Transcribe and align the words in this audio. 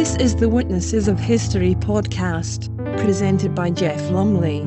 This 0.00 0.16
is 0.16 0.34
the 0.34 0.48
Witnesses 0.48 1.08
of 1.08 1.20
History 1.20 1.74
podcast, 1.74 2.74
presented 3.04 3.54
by 3.54 3.68
Jeff 3.68 4.00
Lumley. 4.10 4.60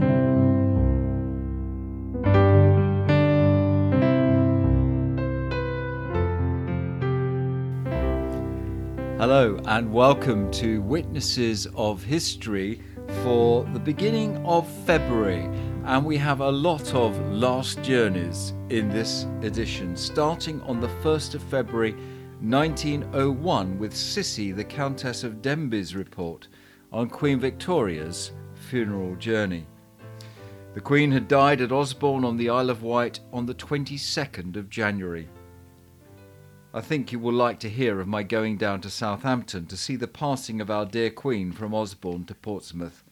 Hello, 9.17 9.59
and 9.66 9.91
welcome 9.91 10.52
to 10.52 10.84
Witnesses 10.84 11.66
of 11.73 12.03
History 12.03 12.80
for 13.23 13.63
the 13.73 13.80
beginning 13.80 14.38
of 14.45 14.70
February. 14.86 15.50
And 15.86 16.05
we 16.05 16.16
have 16.17 16.41
a 16.41 16.52
lot 16.52 16.94
of 16.94 17.20
last 17.31 17.81
journeys 17.81 18.53
in 18.70 18.88
this 18.89 19.25
edition, 19.41 19.95
starting 19.95 20.61
on 20.61 20.80
the 20.80 20.89
1st 21.02 21.34
of 21.34 21.41
February 21.41 21.95
1901 22.42 23.80
with 23.80 23.94
Sissy, 23.94 24.55
the 24.55 24.64
Countess 24.64 25.23
of 25.23 25.42
Denbigh's 25.42 25.96
report 25.96 26.48
on 26.92 27.09
Queen 27.09 27.40
Victoria's 27.40 28.32
funeral 28.54 29.16
journey. 29.16 29.66
The 30.73 30.82
Queen 30.82 31.12
had 31.12 31.28
died 31.28 31.62
at 31.62 31.72
Osborne 31.72 32.23
on 32.26 32.38
the 32.38 32.50
Isle 32.50 32.70
of 32.70 32.84
Wight 32.84 33.20
on 33.32 33.46
the 33.46 33.54
22nd 33.54 34.56
of 34.56 34.70
January. 34.70 35.30
I 36.73 36.82
think 36.82 37.12
you 37.12 37.20
will 37.20 37.34
like 37.34 37.59
to 37.59 37.70
hear 37.70 38.00
of 38.00 38.08
my 38.08 38.23
going 38.23 38.58
down 38.58 38.81
to 38.81 38.90
Southampton 38.90 39.68
to 39.68 39.78
see 39.78 39.95
the 39.95 40.08
passing 40.08 40.59
of 40.59 40.72
our 40.72 40.86
dear 40.86 41.12
Queen 41.12 41.52
from 41.52 41.73
Osborne 41.73 42.26
to 42.26 42.36
Portsmouth. 42.36 43.03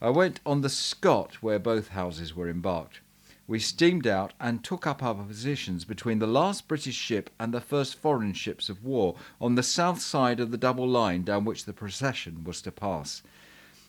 I 0.00 0.10
went 0.10 0.40
on 0.46 0.60
the 0.60 0.68
Scott 0.68 1.42
where 1.42 1.58
both 1.58 1.88
houses 1.88 2.34
were 2.34 2.48
embarked 2.48 3.00
we 3.46 3.58
steamed 3.58 4.06
out 4.06 4.32
and 4.40 4.64
took 4.64 4.86
up 4.86 5.02
our 5.02 5.14
positions 5.14 5.84
between 5.84 6.18
the 6.18 6.26
last 6.26 6.66
British 6.66 6.94
ship 6.94 7.28
and 7.38 7.52
the 7.52 7.60
first 7.60 7.94
foreign 7.94 8.32
ships 8.32 8.70
of 8.70 8.82
war 8.82 9.16
on 9.38 9.54
the 9.54 9.62
south 9.62 10.00
side 10.00 10.40
of 10.40 10.50
the 10.50 10.56
double 10.56 10.88
line 10.88 11.22
down 11.22 11.44
which 11.44 11.66
the 11.66 11.72
procession 11.72 12.42
was 12.42 12.62
to 12.62 12.72
pass. 12.72 13.22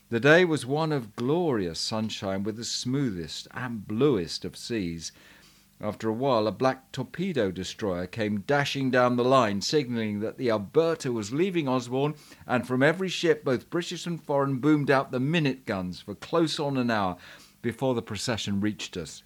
The 0.09 0.19
day 0.19 0.43
was 0.43 0.65
one 0.65 0.91
of 0.91 1.15
glorious 1.15 1.79
sunshine 1.79 2.43
with 2.43 2.57
the 2.57 2.65
smoothest 2.65 3.47
and 3.51 3.87
bluest 3.87 4.43
of 4.43 4.57
seas. 4.57 5.13
After 5.79 6.09
a 6.09 6.13
while, 6.13 6.47
a 6.47 6.51
black 6.51 6.91
torpedo 6.91 7.49
destroyer 7.49 8.07
came 8.07 8.41
dashing 8.41 8.91
down 8.91 9.15
the 9.15 9.23
line, 9.23 9.61
signalling 9.61 10.19
that 10.19 10.37
the 10.37 10.51
Alberta 10.51 11.11
was 11.11 11.33
leaving 11.33 11.67
Osborne, 11.67 12.15
and 12.45 12.67
from 12.67 12.83
every 12.83 13.09
ship, 13.09 13.43
both 13.43 13.69
British 13.69 14.05
and 14.05 14.21
foreign, 14.21 14.59
boomed 14.59 14.91
out 14.91 15.11
the 15.11 15.19
minute 15.19 15.65
guns 15.65 16.01
for 16.01 16.13
close 16.13 16.59
on 16.59 16.77
an 16.77 16.91
hour 16.91 17.17
before 17.61 17.95
the 17.95 18.01
procession 18.01 18.61
reached 18.61 18.97
us. 18.97 19.23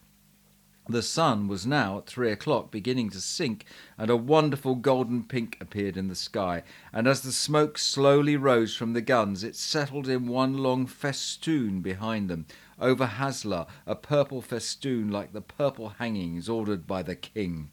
The 0.90 1.04
sun 1.04 1.48
was 1.48 1.68
now 1.68 2.00
at 2.00 2.08
three 2.08 2.32
o'clock 2.32 2.72
beginning 2.72 3.12
to 3.12 3.22
sink, 3.22 3.64
and 3.96 4.10
a 4.10 4.18
wonderful 4.18 4.74
golden 4.74 5.24
pink 5.24 5.56
appeared 5.62 5.96
in 5.96 6.08
the 6.08 6.16
sky. 6.16 6.64
And 6.92 7.06
as 7.06 7.22
the 7.22 7.32
smoke 7.32 7.78
slowly 7.78 8.36
rose 8.36 8.76
from 8.76 8.94
the 8.94 9.02
guns, 9.02 9.44
it 9.44 9.56
settled 9.56 10.08
in 10.08 10.26
one 10.26 10.58
long 10.58 10.88
festoon 10.88 11.82
behind 11.82 12.28
them. 12.28 12.48
Over 12.80 13.06
Haslar, 13.06 13.68
a 13.86 13.94
purple 13.94 14.42
festoon 14.42 15.12
like 15.12 15.32
the 15.32 15.42
purple 15.42 15.90
hangings 16.00 16.50
ordered 16.50 16.88
by 16.88 17.04
the 17.04 17.16
king. 17.16 17.70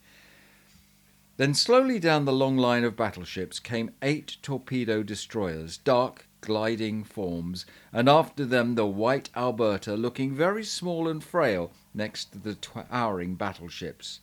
Then 1.39 1.55
slowly 1.55 1.99
down 1.99 2.27
the 2.27 2.35
long 2.35 2.59
line 2.59 2.85
of 2.85 2.97
battleships 2.97 3.59
came 3.59 3.93
eight 4.03 4.37
torpedo 4.43 5.03
destroyers, 5.03 5.79
dark, 5.79 6.26
gliding 6.47 7.03
forms, 7.03 7.67
and 7.93 8.09
after 8.09 8.45
them 8.45 8.77
the 8.77 8.87
white 8.87 9.29
Alberta, 9.35 9.95
looking 9.97 10.33
very 10.33 10.65
small 10.65 11.09
and 11.09 11.23
frail 11.23 11.73
next 11.93 12.33
to 12.33 12.39
the 12.39 12.55
towering 12.55 13.35
battleships. 13.35 14.21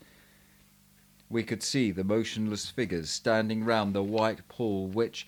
We 1.30 1.44
could 1.44 1.62
see 1.62 1.92
the 1.92 2.06
motionless 2.06 2.70
figures 2.70 3.10
standing 3.10 3.66
round 3.66 3.94
the 3.94 4.02
white 4.02 4.48
pall 4.48 4.88
which, 4.88 5.28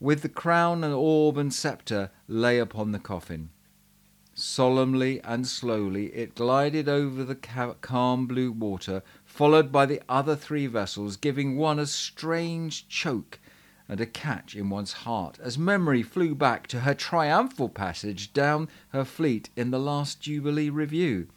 with 0.00 0.22
the 0.22 0.28
crown 0.28 0.82
and 0.82 0.92
orb 0.92 1.38
and 1.38 1.54
sceptre, 1.54 2.10
lay 2.26 2.58
upon 2.58 2.90
the 2.90 2.98
coffin. 2.98 3.50
Solemnly 4.34 5.20
and 5.22 5.46
slowly 5.46 6.06
it 6.06 6.34
glided 6.34 6.88
over 6.88 7.22
the 7.22 7.36
calm 7.36 8.26
blue 8.26 8.50
water, 8.50 9.04
followed 9.24 9.70
by 9.70 9.86
the 9.86 10.02
other 10.08 10.34
three 10.34 10.66
vessels, 10.66 11.16
giving 11.16 11.56
one 11.56 11.78
a 11.78 11.86
strange 11.86 12.88
choke 12.88 13.38
and 13.88 14.00
a 14.00 14.06
catch 14.06 14.56
in 14.56 14.68
one's 14.68 14.92
heart 14.92 15.38
as 15.40 15.56
memory 15.56 16.02
flew 16.02 16.34
back 16.34 16.66
to 16.66 16.80
her 16.80 16.94
triumphal 16.94 17.68
passage 17.68 18.32
down 18.32 18.68
her 18.88 19.04
fleet 19.04 19.48
in 19.54 19.70
the 19.70 19.78
last 19.78 20.20
Jubilee 20.20 20.70
Review. 20.70 21.28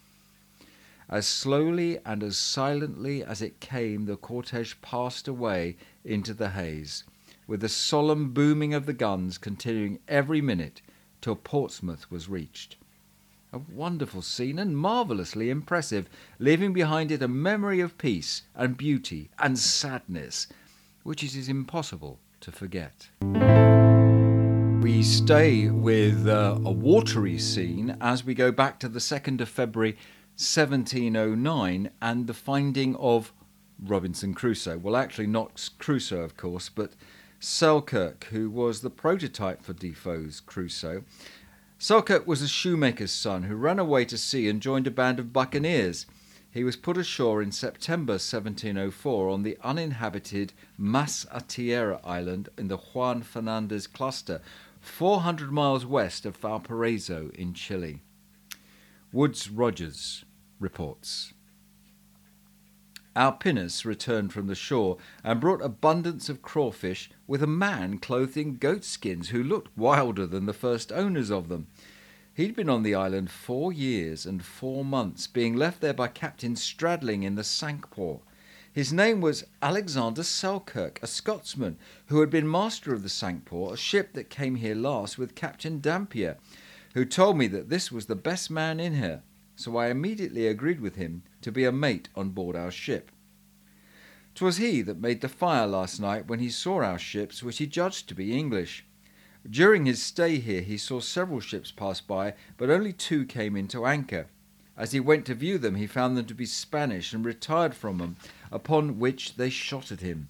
As 1.08 1.26
slowly 1.26 1.98
and 2.04 2.22
as 2.22 2.36
silently 2.36 3.22
as 3.22 3.40
it 3.40 3.60
came, 3.60 4.06
the 4.06 4.16
cortege 4.16 4.80
passed 4.82 5.28
away 5.28 5.76
into 6.04 6.34
the 6.34 6.50
haze, 6.50 7.04
with 7.46 7.60
the 7.60 7.68
solemn 7.68 8.32
booming 8.32 8.74
of 8.74 8.86
the 8.86 8.92
guns 8.92 9.38
continuing 9.38 10.00
every 10.08 10.40
minute 10.40 10.82
till 11.20 11.36
Portsmouth 11.36 12.10
was 12.10 12.28
reached. 12.28 12.76
A 13.52 13.58
wonderful 13.58 14.22
scene 14.22 14.58
and 14.58 14.76
marvellously 14.76 15.50
impressive, 15.50 16.08
leaving 16.38 16.72
behind 16.72 17.10
it 17.10 17.22
a 17.22 17.28
memory 17.28 17.80
of 17.80 17.98
peace 17.98 18.42
and 18.54 18.76
beauty 18.76 19.30
and 19.38 19.58
sadness, 19.58 20.46
which 21.02 21.24
it 21.24 21.34
is 21.34 21.48
impossible 21.48 22.18
to 22.40 22.52
forget. 22.52 23.08
We 24.82 25.02
stay 25.02 25.68
with 25.68 26.26
uh, 26.26 26.58
a 26.64 26.72
watery 26.72 27.38
scene 27.38 27.96
as 28.00 28.24
we 28.24 28.34
go 28.34 28.50
back 28.50 28.80
to 28.80 28.88
the 28.88 28.98
2nd 28.98 29.40
of 29.40 29.48
February 29.48 29.92
1709 30.36 31.90
and 32.00 32.26
the 32.26 32.34
finding 32.34 32.96
of 32.96 33.32
Robinson 33.82 34.34
Crusoe. 34.34 34.78
Well, 34.78 34.96
actually, 34.96 35.26
not 35.26 35.70
Crusoe, 35.78 36.22
of 36.22 36.36
course, 36.36 36.68
but 36.68 36.94
Selkirk, 37.40 38.24
who 38.30 38.50
was 38.50 38.80
the 38.80 38.90
prototype 38.90 39.62
for 39.62 39.72
Defoe's 39.72 40.40
Crusoe. 40.40 41.04
Selkirk 41.78 42.26
was 42.26 42.42
a 42.42 42.48
shoemaker's 42.48 43.12
son 43.12 43.44
who 43.44 43.56
ran 43.56 43.78
away 43.78 44.04
to 44.04 44.18
sea 44.18 44.48
and 44.48 44.60
joined 44.60 44.86
a 44.86 44.90
band 44.90 45.18
of 45.18 45.32
buccaneers. 45.32 46.04
He 46.52 46.64
was 46.64 46.76
put 46.76 46.98
ashore 46.98 47.40
in 47.40 47.52
September 47.52 48.14
1704 48.14 49.28
on 49.28 49.42
the 49.44 49.56
uninhabited 49.62 50.52
Mas 50.76 51.24
Atiera 51.32 52.00
island 52.02 52.48
in 52.58 52.66
the 52.66 52.76
Juan 52.76 53.22
Fernandez 53.22 53.86
cluster, 53.86 54.40
400 54.80 55.52
miles 55.52 55.86
west 55.86 56.26
of 56.26 56.36
Valparaiso 56.36 57.30
in 57.34 57.54
Chile. 57.54 58.02
Woodes 59.12 59.48
Rogers 59.48 60.24
reports. 60.58 61.32
Our 63.14 63.32
pinnace 63.32 63.84
returned 63.84 64.32
from 64.32 64.46
the 64.48 64.54
shore 64.54 64.96
and 65.22 65.40
brought 65.40 65.62
abundance 65.62 66.28
of 66.28 66.42
crawfish 66.42 67.10
with 67.26 67.42
a 67.42 67.48
man 67.48 67.98
clothed 67.98 68.36
in 68.36 68.56
goat 68.56 68.82
skins 68.82 69.28
who 69.28 69.42
looked 69.42 69.76
wilder 69.76 70.26
than 70.26 70.46
the 70.46 70.52
first 70.52 70.90
owners 70.90 71.30
of 71.30 71.48
them. 71.48 71.68
He'd 72.40 72.56
been 72.56 72.70
on 72.70 72.84
the 72.84 72.94
island 72.94 73.30
four 73.30 73.70
years 73.70 74.24
and 74.24 74.42
four 74.42 74.82
months, 74.82 75.26
being 75.26 75.56
left 75.56 75.82
there 75.82 75.92
by 75.92 76.08
Captain 76.08 76.54
Stradling 76.54 77.22
in 77.22 77.34
the 77.34 77.44
Cinque 77.44 77.86
His 78.72 78.94
name 78.94 79.20
was 79.20 79.44
Alexander 79.60 80.22
Selkirk, 80.22 80.98
a 81.02 81.06
Scotsman 81.06 81.76
who 82.06 82.20
had 82.20 82.30
been 82.30 82.50
master 82.50 82.94
of 82.94 83.02
the 83.02 83.10
Cinque 83.10 83.52
a 83.52 83.76
ship 83.76 84.14
that 84.14 84.30
came 84.30 84.54
here 84.54 84.74
last 84.74 85.18
with 85.18 85.34
Captain 85.34 85.82
Dampier, 85.82 86.38
who 86.94 87.04
told 87.04 87.36
me 87.36 87.46
that 87.48 87.68
this 87.68 87.92
was 87.92 88.06
the 88.06 88.16
best 88.16 88.50
man 88.50 88.80
in 88.80 88.94
her 88.94 89.22
so 89.54 89.76
I 89.76 89.90
immediately 89.90 90.46
agreed 90.46 90.80
with 90.80 90.96
him 90.96 91.24
to 91.42 91.52
be 91.52 91.64
a 91.66 91.72
mate 91.72 92.08
on 92.16 92.30
board 92.30 92.56
our 92.56 92.70
ship. 92.70 93.10
'Twas 94.34 94.56
he 94.56 94.80
that 94.80 94.98
made 94.98 95.20
the 95.20 95.28
fire 95.28 95.66
last 95.66 96.00
night 96.00 96.26
when 96.26 96.38
he 96.38 96.48
saw 96.48 96.82
our 96.82 96.98
ships, 96.98 97.42
which 97.42 97.58
he 97.58 97.66
judged 97.66 98.08
to 98.08 98.14
be 98.14 98.32
English. 98.32 98.86
During 99.48 99.86
his 99.86 100.02
stay 100.02 100.38
here 100.38 100.60
he 100.60 100.76
saw 100.76 101.00
several 101.00 101.40
ships 101.40 101.70
pass 101.70 102.00
by, 102.00 102.34
but 102.56 102.70
only 102.70 102.92
two 102.92 103.24
came 103.24 103.56
into 103.56 103.86
anchor. 103.86 104.26
As 104.76 104.92
he 104.92 105.00
went 105.00 105.26
to 105.26 105.34
view 105.34 105.58
them, 105.58 105.74
he 105.74 105.86
found 105.86 106.16
them 106.16 106.26
to 106.26 106.34
be 106.34 106.46
Spanish 106.46 107.12
and 107.12 107.24
retired 107.24 107.74
from 107.74 107.98
them, 107.98 108.16
upon 108.50 108.98
which 108.98 109.36
they 109.36 109.50
shot 109.50 109.90
at 109.92 110.00
him. 110.00 110.28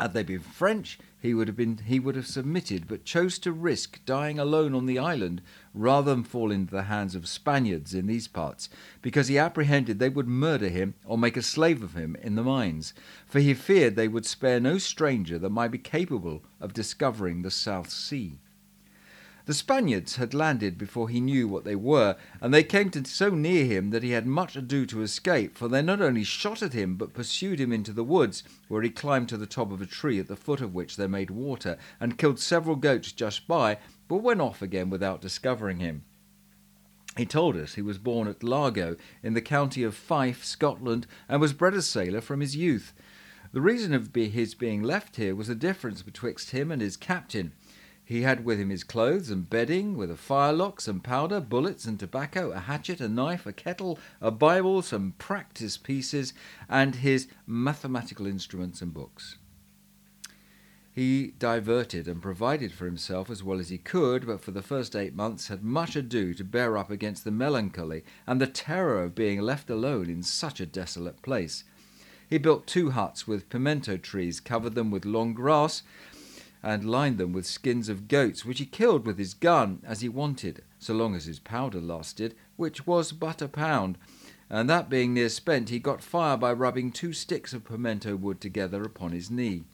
Had 0.00 0.14
they 0.14 0.22
been 0.22 0.38
French, 0.38 0.96
he 1.20 1.34
would 1.34 1.48
have 1.48 1.56
been 1.56 1.78
he 1.78 1.98
would 1.98 2.14
have 2.14 2.28
submitted, 2.28 2.86
but 2.86 3.04
chose 3.04 3.36
to 3.40 3.50
risk 3.50 4.00
dying 4.06 4.38
alone 4.38 4.72
on 4.72 4.86
the 4.86 4.98
island 4.98 5.42
rather 5.74 6.14
than 6.14 6.22
fall 6.22 6.52
into 6.52 6.70
the 6.70 6.84
hands 6.84 7.16
of 7.16 7.26
Spaniards 7.26 7.94
in 7.94 8.06
these 8.06 8.28
parts, 8.28 8.68
because 9.02 9.26
he 9.26 9.36
apprehended 9.38 9.98
they 9.98 10.08
would 10.08 10.28
murder 10.28 10.68
him 10.68 10.94
or 11.04 11.18
make 11.18 11.36
a 11.36 11.42
slave 11.42 11.82
of 11.82 11.94
him 11.94 12.16
in 12.22 12.36
the 12.36 12.44
mines, 12.44 12.94
for 13.26 13.40
he 13.40 13.54
feared 13.54 13.96
they 13.96 14.06
would 14.06 14.24
spare 14.24 14.60
no 14.60 14.78
stranger 14.78 15.36
that 15.36 15.50
might 15.50 15.72
be 15.72 15.78
capable 15.78 16.44
of 16.60 16.72
discovering 16.72 17.42
the 17.42 17.50
South 17.50 17.90
Sea. 17.90 18.38
The 19.48 19.54
Spaniards 19.54 20.16
had 20.16 20.34
landed 20.34 20.76
before 20.76 21.08
he 21.08 21.22
knew 21.22 21.48
what 21.48 21.64
they 21.64 21.74
were, 21.74 22.16
and 22.38 22.52
they 22.52 22.62
came 22.62 22.90
to 22.90 23.02
so 23.06 23.30
near 23.30 23.64
him 23.64 23.88
that 23.88 24.02
he 24.02 24.10
had 24.10 24.26
much 24.26 24.56
ado 24.56 24.84
to 24.84 25.00
escape, 25.00 25.56
for 25.56 25.68
they 25.68 25.80
not 25.80 26.02
only 26.02 26.22
shot 26.22 26.62
at 26.62 26.74
him, 26.74 26.96
but 26.96 27.14
pursued 27.14 27.58
him 27.58 27.72
into 27.72 27.94
the 27.94 28.04
woods, 28.04 28.42
where 28.68 28.82
he 28.82 28.90
climbed 28.90 29.30
to 29.30 29.38
the 29.38 29.46
top 29.46 29.72
of 29.72 29.80
a 29.80 29.86
tree 29.86 30.18
at 30.18 30.28
the 30.28 30.36
foot 30.36 30.60
of 30.60 30.74
which 30.74 30.96
they 30.96 31.06
made 31.06 31.30
water, 31.30 31.78
and 31.98 32.18
killed 32.18 32.38
several 32.38 32.76
goats 32.76 33.10
just 33.10 33.48
by, 33.48 33.78
but 34.06 34.18
went 34.18 34.42
off 34.42 34.60
again 34.60 34.90
without 34.90 35.22
discovering 35.22 35.80
him. 35.80 36.04
He 37.16 37.24
told 37.24 37.56
us 37.56 37.72
he 37.72 37.80
was 37.80 37.96
born 37.96 38.28
at 38.28 38.42
Largo, 38.42 38.96
in 39.22 39.32
the 39.32 39.40
county 39.40 39.82
of 39.82 39.94
Fife, 39.94 40.44
Scotland, 40.44 41.06
and 41.26 41.40
was 41.40 41.54
bred 41.54 41.72
a 41.72 41.80
sailor 41.80 42.20
from 42.20 42.40
his 42.40 42.54
youth. 42.54 42.92
The 43.52 43.62
reason 43.62 43.94
of 43.94 44.14
his 44.14 44.54
being 44.54 44.82
left 44.82 45.16
here 45.16 45.34
was 45.34 45.48
the 45.48 45.54
difference 45.54 46.02
betwixt 46.02 46.50
him 46.50 46.70
and 46.70 46.82
his 46.82 46.98
captain. 46.98 47.52
He 48.08 48.22
had 48.22 48.42
with 48.42 48.58
him 48.58 48.70
his 48.70 48.84
clothes 48.84 49.28
and 49.28 49.50
bedding, 49.50 49.94
with 49.94 50.10
a 50.10 50.16
firelock, 50.16 50.80
some 50.80 50.98
powder, 50.98 51.40
bullets 51.40 51.84
and 51.84 52.00
tobacco, 52.00 52.52
a 52.52 52.60
hatchet, 52.60 53.02
a 53.02 53.08
knife, 53.08 53.44
a 53.44 53.52
kettle, 53.52 53.98
a 54.22 54.30
Bible, 54.30 54.80
some 54.80 55.12
practice 55.18 55.76
pieces, 55.76 56.32
and 56.70 56.94
his 56.94 57.28
mathematical 57.46 58.26
instruments 58.26 58.80
and 58.80 58.94
books. 58.94 59.36
He 60.90 61.34
diverted 61.38 62.08
and 62.08 62.22
provided 62.22 62.72
for 62.72 62.86
himself 62.86 63.28
as 63.28 63.42
well 63.44 63.60
as 63.60 63.68
he 63.68 63.76
could, 63.76 64.26
but 64.26 64.40
for 64.40 64.52
the 64.52 64.62
first 64.62 64.96
eight 64.96 65.14
months 65.14 65.48
had 65.48 65.62
much 65.62 65.94
ado 65.94 66.32
to 66.32 66.44
bear 66.44 66.78
up 66.78 66.90
against 66.90 67.24
the 67.24 67.30
melancholy 67.30 68.04
and 68.26 68.40
the 68.40 68.46
terror 68.46 69.02
of 69.02 69.14
being 69.14 69.42
left 69.42 69.68
alone 69.68 70.08
in 70.08 70.22
such 70.22 70.60
a 70.60 70.66
desolate 70.66 71.20
place. 71.20 71.62
He 72.30 72.38
built 72.38 72.66
two 72.66 72.92
huts 72.92 73.28
with 73.28 73.50
pimento 73.50 73.98
trees, 73.98 74.40
covered 74.40 74.74
them 74.74 74.90
with 74.90 75.04
long 75.04 75.34
grass, 75.34 75.82
and 76.62 76.84
lined 76.84 77.18
them 77.18 77.32
with 77.32 77.46
skins 77.46 77.88
of 77.88 78.08
goats, 78.08 78.44
which 78.44 78.58
he 78.58 78.66
killed 78.66 79.06
with 79.06 79.18
his 79.18 79.34
gun 79.34 79.80
as 79.84 80.00
he 80.00 80.08
wanted, 80.08 80.62
so 80.78 80.94
long 80.94 81.14
as 81.14 81.26
his 81.26 81.38
powder 81.38 81.80
lasted, 81.80 82.34
which 82.56 82.86
was 82.86 83.12
but 83.12 83.40
a 83.40 83.48
pound. 83.48 83.98
And 84.50 84.68
that 84.68 84.88
being 84.88 85.14
near 85.14 85.28
spent, 85.28 85.68
he 85.68 85.78
got 85.78 86.02
fire 86.02 86.36
by 86.36 86.52
rubbing 86.52 86.90
two 86.90 87.12
sticks 87.12 87.52
of 87.52 87.64
pimento 87.64 88.16
wood 88.16 88.40
together 88.40 88.82
upon 88.82 89.12
his 89.12 89.30
knee. 89.30 89.64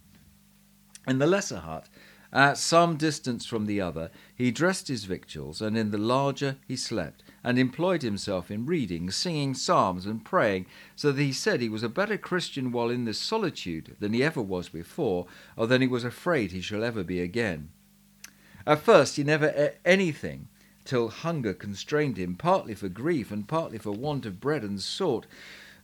In 1.06 1.19
the 1.19 1.26
lesser 1.26 1.60
hut, 1.60 1.88
at 2.34 2.58
some 2.58 2.96
distance 2.96 3.46
from 3.46 3.66
the 3.66 3.81
other, 3.81 4.10
he 4.34 4.50
dressed 4.50 4.88
his 4.88 5.04
victuals, 5.04 5.62
and 5.62 5.78
in 5.78 5.92
the 5.92 5.98
larger 5.98 6.56
he 6.66 6.75
slept, 6.75 7.22
and 7.44 7.58
employed 7.58 8.02
himself 8.02 8.50
in 8.50 8.66
reading, 8.66 9.08
singing 9.08 9.54
psalms, 9.54 10.04
and 10.04 10.25
praying, 10.25 10.66
so 10.96 11.12
that 11.12 11.22
he 11.22 11.32
said 11.32 11.60
he 11.60 11.69
was 11.69 11.84
a 11.84 11.88
better 11.88 12.19
Christian 12.19 12.72
while 12.72 12.90
in 12.90 13.04
this 13.04 13.20
solitude 13.20 13.94
than 14.00 14.12
he 14.12 14.25
ever 14.25 14.42
was 14.42 14.69
before, 14.69 15.26
or 15.56 15.69
than 15.69 15.81
he 15.81 15.86
was 15.86 16.02
afraid 16.02 16.50
he 16.50 16.60
shall 16.60 16.82
ever 16.82 17.04
be 17.04 17.20
again. 17.20 17.69
At 18.66 18.82
first 18.82 19.14
he 19.14 19.22
never 19.22 19.52
ate 19.54 19.76
anything, 19.84 20.48
till 20.84 21.10
hunger 21.10 21.54
constrained 21.54 22.16
him, 22.16 22.34
partly 22.34 22.75
for 22.75 22.88
grief 22.88 23.31
and 23.31 23.46
partly 23.46 23.78
for 23.78 23.92
want 23.92 24.26
of 24.26 24.40
bread 24.40 24.64
and 24.64 24.81
salt, 24.81 25.26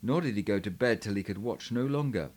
nor 0.02 0.20
did 0.20 0.34
he 0.34 0.42
go 0.42 0.58
to 0.58 0.70
bed 0.70 1.00
till 1.00 1.14
he 1.14 1.22
could 1.22 1.38
watch 1.38 1.70
no 1.70 1.86
longer. 1.86 2.30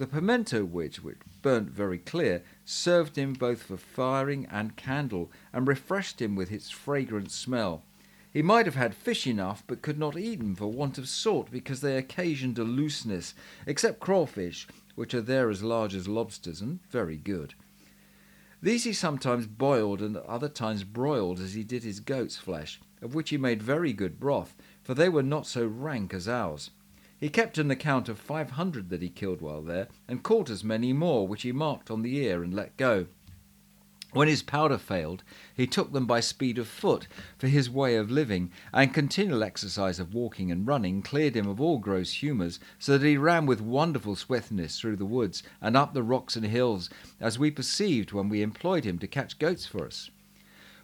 The 0.00 0.06
pimento 0.06 0.64
which, 0.64 1.04
which 1.04 1.18
burnt 1.42 1.68
very 1.68 1.98
clear, 1.98 2.42
served 2.64 3.16
him 3.16 3.34
both 3.34 3.64
for 3.64 3.76
firing 3.76 4.46
and 4.46 4.74
candle, 4.74 5.30
and 5.52 5.68
refreshed 5.68 6.22
him 6.22 6.34
with 6.34 6.50
its 6.50 6.70
fragrant 6.70 7.30
smell. 7.30 7.84
He 8.32 8.40
might 8.40 8.64
have 8.64 8.76
had 8.76 8.94
fish 8.94 9.26
enough, 9.26 9.62
but 9.66 9.82
could 9.82 9.98
not 9.98 10.16
eat 10.16 10.38
them 10.38 10.54
for 10.54 10.72
want 10.72 10.96
of 10.96 11.06
salt, 11.06 11.50
because 11.50 11.82
they 11.82 11.98
occasioned 11.98 12.58
a 12.58 12.64
looseness, 12.64 13.34
except 13.66 14.00
crawfish, 14.00 14.66
which 14.94 15.12
are 15.12 15.20
there 15.20 15.50
as 15.50 15.62
large 15.62 15.94
as 15.94 16.08
lobsters, 16.08 16.62
and 16.62 16.80
very 16.88 17.18
good. 17.18 17.52
These 18.62 18.84
he 18.84 18.94
sometimes 18.94 19.46
boiled, 19.46 20.00
and 20.00 20.16
at 20.16 20.24
other 20.24 20.48
times 20.48 20.82
broiled, 20.82 21.40
as 21.40 21.52
he 21.52 21.62
did 21.62 21.82
his 21.82 22.00
goat's 22.00 22.38
flesh, 22.38 22.80
of 23.02 23.14
which 23.14 23.28
he 23.28 23.36
made 23.36 23.62
very 23.62 23.92
good 23.92 24.18
broth, 24.18 24.56
for 24.82 24.94
they 24.94 25.10
were 25.10 25.22
not 25.22 25.46
so 25.46 25.66
rank 25.66 26.14
as 26.14 26.26
ours. 26.26 26.70
He 27.20 27.28
kept 27.28 27.58
an 27.58 27.70
account 27.70 28.08
of 28.08 28.18
five 28.18 28.52
hundred 28.52 28.88
that 28.88 29.02
he 29.02 29.10
killed 29.10 29.42
while 29.42 29.60
there, 29.60 29.88
and 30.08 30.22
caught 30.22 30.48
as 30.48 30.64
many 30.64 30.94
more, 30.94 31.28
which 31.28 31.42
he 31.42 31.52
marked 31.52 31.90
on 31.90 32.00
the 32.00 32.16
ear 32.16 32.42
and 32.42 32.54
let 32.54 32.78
go. 32.78 33.08
When 34.12 34.26
his 34.26 34.42
powder 34.42 34.78
failed, 34.78 35.22
he 35.54 35.66
took 35.66 35.92
them 35.92 36.06
by 36.06 36.20
speed 36.20 36.58
of 36.58 36.66
foot, 36.66 37.06
for 37.38 37.46
his 37.46 37.70
way 37.70 37.94
of 37.96 38.10
living, 38.10 38.50
and 38.72 38.94
continual 38.94 39.44
exercise 39.44 40.00
of 40.00 40.14
walking 40.14 40.50
and 40.50 40.66
running 40.66 41.02
cleared 41.02 41.36
him 41.36 41.46
of 41.46 41.60
all 41.60 41.78
gross 41.78 42.14
humours, 42.14 42.58
so 42.78 42.98
that 42.98 43.06
he 43.06 43.16
ran 43.16 43.44
with 43.44 43.60
wonderful 43.60 44.16
swiftness 44.16 44.80
through 44.80 44.96
the 44.96 45.04
woods 45.04 45.42
and 45.60 45.76
up 45.76 45.92
the 45.92 46.02
rocks 46.02 46.36
and 46.36 46.46
hills, 46.46 46.88
as 47.20 47.38
we 47.38 47.50
perceived 47.50 48.12
when 48.12 48.30
we 48.30 48.42
employed 48.42 48.84
him 48.84 48.98
to 48.98 49.06
catch 49.06 49.38
goats 49.38 49.66
for 49.66 49.86
us. 49.86 50.10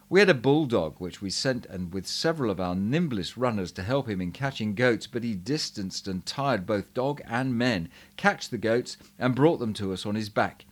We 0.09 0.21
had 0.21 0.29
a 0.29 0.33
bulldog 0.33 0.95
which 0.99 1.21
we 1.21 1.29
sent 1.29 1.65
and 1.65 1.93
with 1.93 2.07
several 2.07 2.49
of 2.49 2.61
our 2.61 2.75
nimblest 2.75 3.35
runners 3.35 3.73
to 3.73 3.83
help 3.83 4.07
him 4.07 4.21
in 4.21 4.31
catching 4.31 4.73
goats, 4.73 5.05
but 5.05 5.21
he 5.21 5.35
distanced 5.35 6.07
and 6.07 6.25
tired 6.25 6.65
both 6.65 6.93
dog 6.93 7.21
and 7.25 7.57
men, 7.57 7.89
catched 8.15 8.49
the 8.49 8.57
goats, 8.57 8.95
and 9.19 9.35
brought 9.35 9.57
them 9.57 9.73
to 9.73 9.91
us 9.91 10.05
on 10.05 10.15
his 10.15 10.29
back. 10.29 10.63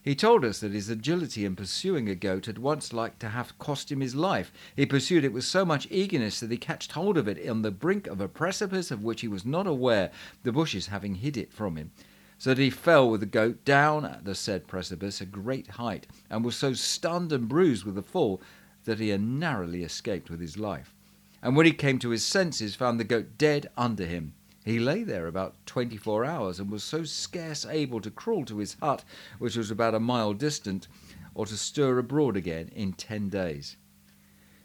He 0.00 0.14
told 0.14 0.42
us 0.42 0.60
that 0.60 0.72
his 0.72 0.88
agility 0.88 1.44
in 1.44 1.54
pursuing 1.54 2.08
a 2.08 2.14
goat 2.14 2.46
had 2.46 2.56
once 2.56 2.94
like 2.94 3.18
to 3.18 3.28
have 3.28 3.58
cost 3.58 3.92
him 3.92 4.00
his 4.00 4.14
life. 4.14 4.50
He 4.74 4.86
pursued 4.86 5.22
it 5.22 5.34
with 5.34 5.44
so 5.44 5.66
much 5.66 5.86
eagerness 5.90 6.40
that 6.40 6.50
he 6.50 6.56
catched 6.56 6.92
hold 6.92 7.18
of 7.18 7.28
it 7.28 7.46
on 7.46 7.60
the 7.60 7.70
brink 7.70 8.06
of 8.06 8.22
a 8.22 8.28
precipice 8.28 8.90
of 8.90 9.04
which 9.04 9.20
he 9.20 9.28
was 9.28 9.44
not 9.44 9.66
aware, 9.66 10.10
the 10.44 10.52
bushes 10.52 10.86
having 10.86 11.16
hid 11.16 11.36
it 11.36 11.52
from 11.52 11.76
him 11.76 11.90
so 12.38 12.50
that 12.50 12.62
he 12.62 12.70
fell 12.70 13.10
with 13.10 13.20
the 13.20 13.26
goat 13.26 13.64
down 13.64 14.20
the 14.22 14.34
said 14.34 14.68
precipice 14.68 15.20
a 15.20 15.26
great 15.26 15.66
height, 15.70 16.06
and 16.30 16.44
was 16.44 16.54
so 16.54 16.72
stunned 16.72 17.32
and 17.32 17.48
bruised 17.48 17.84
with 17.84 17.96
the 17.96 18.02
fall 18.02 18.40
that 18.88 19.00
he 19.00 19.10
had 19.10 19.20
narrowly 19.20 19.82
escaped 19.82 20.30
with 20.30 20.40
his 20.40 20.56
life. 20.56 20.94
And 21.42 21.54
when 21.54 21.66
he 21.66 21.72
came 21.72 21.98
to 21.98 22.08
his 22.08 22.24
senses, 22.24 22.74
found 22.74 22.98
the 22.98 23.04
goat 23.04 23.36
dead 23.36 23.68
under 23.76 24.06
him. 24.06 24.32
He 24.64 24.78
lay 24.78 25.02
there 25.02 25.26
about 25.26 25.54
twenty 25.66 25.98
four 25.98 26.24
hours, 26.24 26.58
and 26.58 26.70
was 26.70 26.82
so 26.82 27.04
scarce 27.04 27.66
able 27.66 28.00
to 28.00 28.10
crawl 28.10 28.46
to 28.46 28.58
his 28.58 28.78
hut, 28.80 29.04
which 29.38 29.56
was 29.58 29.70
about 29.70 29.94
a 29.94 30.00
mile 30.00 30.32
distant, 30.32 30.88
or 31.34 31.44
to 31.44 31.56
stir 31.58 31.98
abroad 31.98 32.34
again 32.34 32.70
in 32.74 32.94
ten 32.94 33.28
days. 33.28 33.76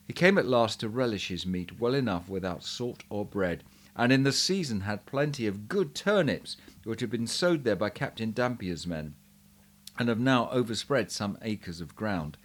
He 0.07 0.13
came 0.13 0.37
at 0.37 0.47
last 0.47 0.79
to 0.79 0.87
relish 0.87 1.27
his 1.27 1.45
meat 1.45 1.77
well 1.77 1.93
enough 1.93 2.29
without 2.29 2.63
salt 2.63 3.03
or 3.09 3.25
bread, 3.25 3.65
and 3.93 4.13
in 4.13 4.23
the 4.23 4.31
season 4.31 4.81
had 4.81 5.05
plenty 5.05 5.47
of 5.47 5.67
good 5.67 5.93
turnips, 5.93 6.55
which 6.85 7.01
had 7.01 7.09
been 7.09 7.27
sowed 7.27 7.65
there 7.65 7.75
by 7.75 7.89
Captain 7.89 8.31
Dampier's 8.31 8.87
men, 8.87 9.15
and 9.99 10.07
have 10.07 10.19
now 10.19 10.49
overspread 10.49 11.11
some 11.11 11.37
acres 11.41 11.81
of 11.81 11.95
ground. 11.95 12.37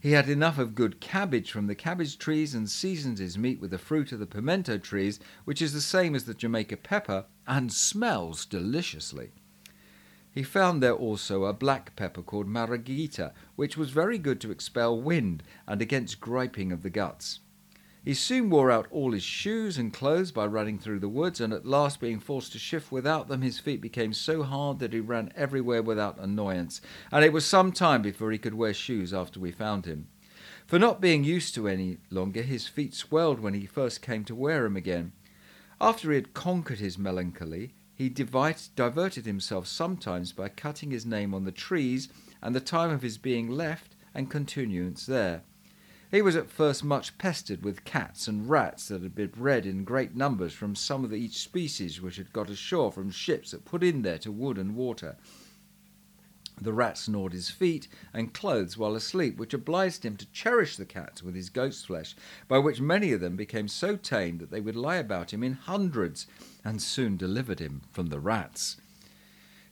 He 0.00 0.12
had 0.12 0.30
enough 0.30 0.56
of 0.56 0.74
good 0.74 0.98
cabbage 0.98 1.52
from 1.52 1.66
the 1.66 1.74
cabbage 1.74 2.16
trees 2.16 2.54
and 2.54 2.70
seasoned 2.70 3.18
his 3.18 3.36
meat 3.36 3.60
with 3.60 3.70
the 3.70 3.76
fruit 3.76 4.12
of 4.12 4.18
the 4.18 4.26
pimento 4.26 4.78
trees, 4.78 5.20
which 5.44 5.60
is 5.60 5.74
the 5.74 5.80
same 5.82 6.14
as 6.14 6.24
the 6.24 6.32
Jamaica 6.32 6.78
pepper 6.78 7.26
and 7.46 7.70
smells 7.70 8.46
deliciously. 8.46 9.32
He 10.32 10.42
found 10.42 10.82
there 10.82 10.94
also 10.94 11.44
a 11.44 11.52
black 11.52 11.96
pepper 11.96 12.22
called 12.22 12.48
malagita, 12.48 13.34
which 13.56 13.76
was 13.76 13.90
very 13.90 14.16
good 14.16 14.40
to 14.40 14.50
expel 14.50 14.98
wind 14.98 15.42
and 15.66 15.82
against 15.82 16.20
griping 16.20 16.72
of 16.72 16.82
the 16.82 16.90
guts. 16.90 17.40
He 18.02 18.14
soon 18.14 18.48
wore 18.48 18.70
out 18.70 18.86
all 18.90 19.12
his 19.12 19.22
shoes 19.22 19.76
and 19.76 19.92
clothes 19.92 20.32
by 20.32 20.46
running 20.46 20.78
through 20.78 21.00
the 21.00 21.08
woods, 21.08 21.38
and 21.38 21.52
at 21.52 21.66
last, 21.66 22.00
being 22.00 22.18
forced 22.18 22.52
to 22.52 22.58
shift 22.58 22.90
without 22.90 23.28
them, 23.28 23.42
his 23.42 23.58
feet 23.58 23.82
became 23.82 24.14
so 24.14 24.42
hard 24.42 24.78
that 24.78 24.94
he 24.94 25.00
ran 25.00 25.30
everywhere 25.36 25.82
without 25.82 26.18
annoyance, 26.18 26.80
and 27.12 27.24
it 27.24 27.32
was 27.32 27.44
some 27.44 27.72
time 27.72 28.00
before 28.00 28.32
he 28.32 28.38
could 28.38 28.54
wear 28.54 28.72
shoes 28.72 29.12
after 29.12 29.38
we 29.38 29.52
found 29.52 29.84
him. 29.84 30.08
For 30.66 30.78
not 30.78 31.02
being 31.02 31.24
used 31.24 31.54
to 31.56 31.68
any 31.68 31.98
longer, 32.08 32.42
his 32.42 32.66
feet 32.66 32.94
swelled 32.94 33.40
when 33.40 33.52
he 33.52 33.66
first 33.66 34.00
came 34.00 34.24
to 34.24 34.34
wear 34.34 34.62
them 34.62 34.76
again. 34.76 35.12
After 35.78 36.08
he 36.10 36.14
had 36.14 36.32
conquered 36.32 36.78
his 36.78 36.96
melancholy, 36.96 37.74
he 37.94 38.08
diverted 38.08 39.26
himself 39.26 39.66
sometimes 39.66 40.32
by 40.32 40.48
cutting 40.48 40.90
his 40.90 41.04
name 41.04 41.34
on 41.34 41.44
the 41.44 41.52
trees 41.52 42.08
and 42.40 42.54
the 42.54 42.60
time 42.60 42.90
of 42.90 43.02
his 43.02 43.18
being 43.18 43.50
left 43.50 43.94
and 44.14 44.30
continuance 44.30 45.04
there. 45.04 45.42
He 46.10 46.22
was 46.22 46.34
at 46.34 46.50
first 46.50 46.82
much 46.82 47.16
pestered 47.18 47.62
with 47.62 47.84
cats 47.84 48.26
and 48.26 48.50
rats 48.50 48.88
that 48.88 49.02
had 49.02 49.14
been 49.14 49.28
bred 49.28 49.64
in 49.64 49.84
great 49.84 50.16
numbers 50.16 50.52
from 50.52 50.74
some 50.74 51.04
of 51.04 51.14
each 51.14 51.38
species 51.38 52.00
which 52.00 52.16
had 52.16 52.32
got 52.32 52.50
ashore 52.50 52.90
from 52.90 53.12
ships 53.12 53.52
that 53.52 53.64
put 53.64 53.84
in 53.84 54.02
there 54.02 54.18
to 54.18 54.32
wood 54.32 54.58
and 54.58 54.74
water. 54.74 55.16
The 56.60 56.72
rats 56.72 57.08
gnawed 57.08 57.32
his 57.32 57.48
feet 57.48 57.86
and 58.12 58.34
clothes 58.34 58.76
while 58.76 58.96
asleep, 58.96 59.38
which 59.38 59.54
obliged 59.54 60.04
him 60.04 60.16
to 60.16 60.30
cherish 60.32 60.76
the 60.76 60.84
cats 60.84 61.22
with 61.22 61.36
his 61.36 61.48
goat's 61.48 61.84
flesh, 61.84 62.16
by 62.48 62.58
which 62.58 62.80
many 62.80 63.12
of 63.12 63.20
them 63.20 63.36
became 63.36 63.68
so 63.68 63.96
tame 63.96 64.38
that 64.38 64.50
they 64.50 64.60
would 64.60 64.76
lie 64.76 64.96
about 64.96 65.32
him 65.32 65.44
in 65.44 65.54
hundreds, 65.54 66.26
and 66.64 66.82
soon 66.82 67.16
delivered 67.16 67.60
him 67.60 67.82
from 67.92 68.08
the 68.08 68.20
rats. 68.20 68.76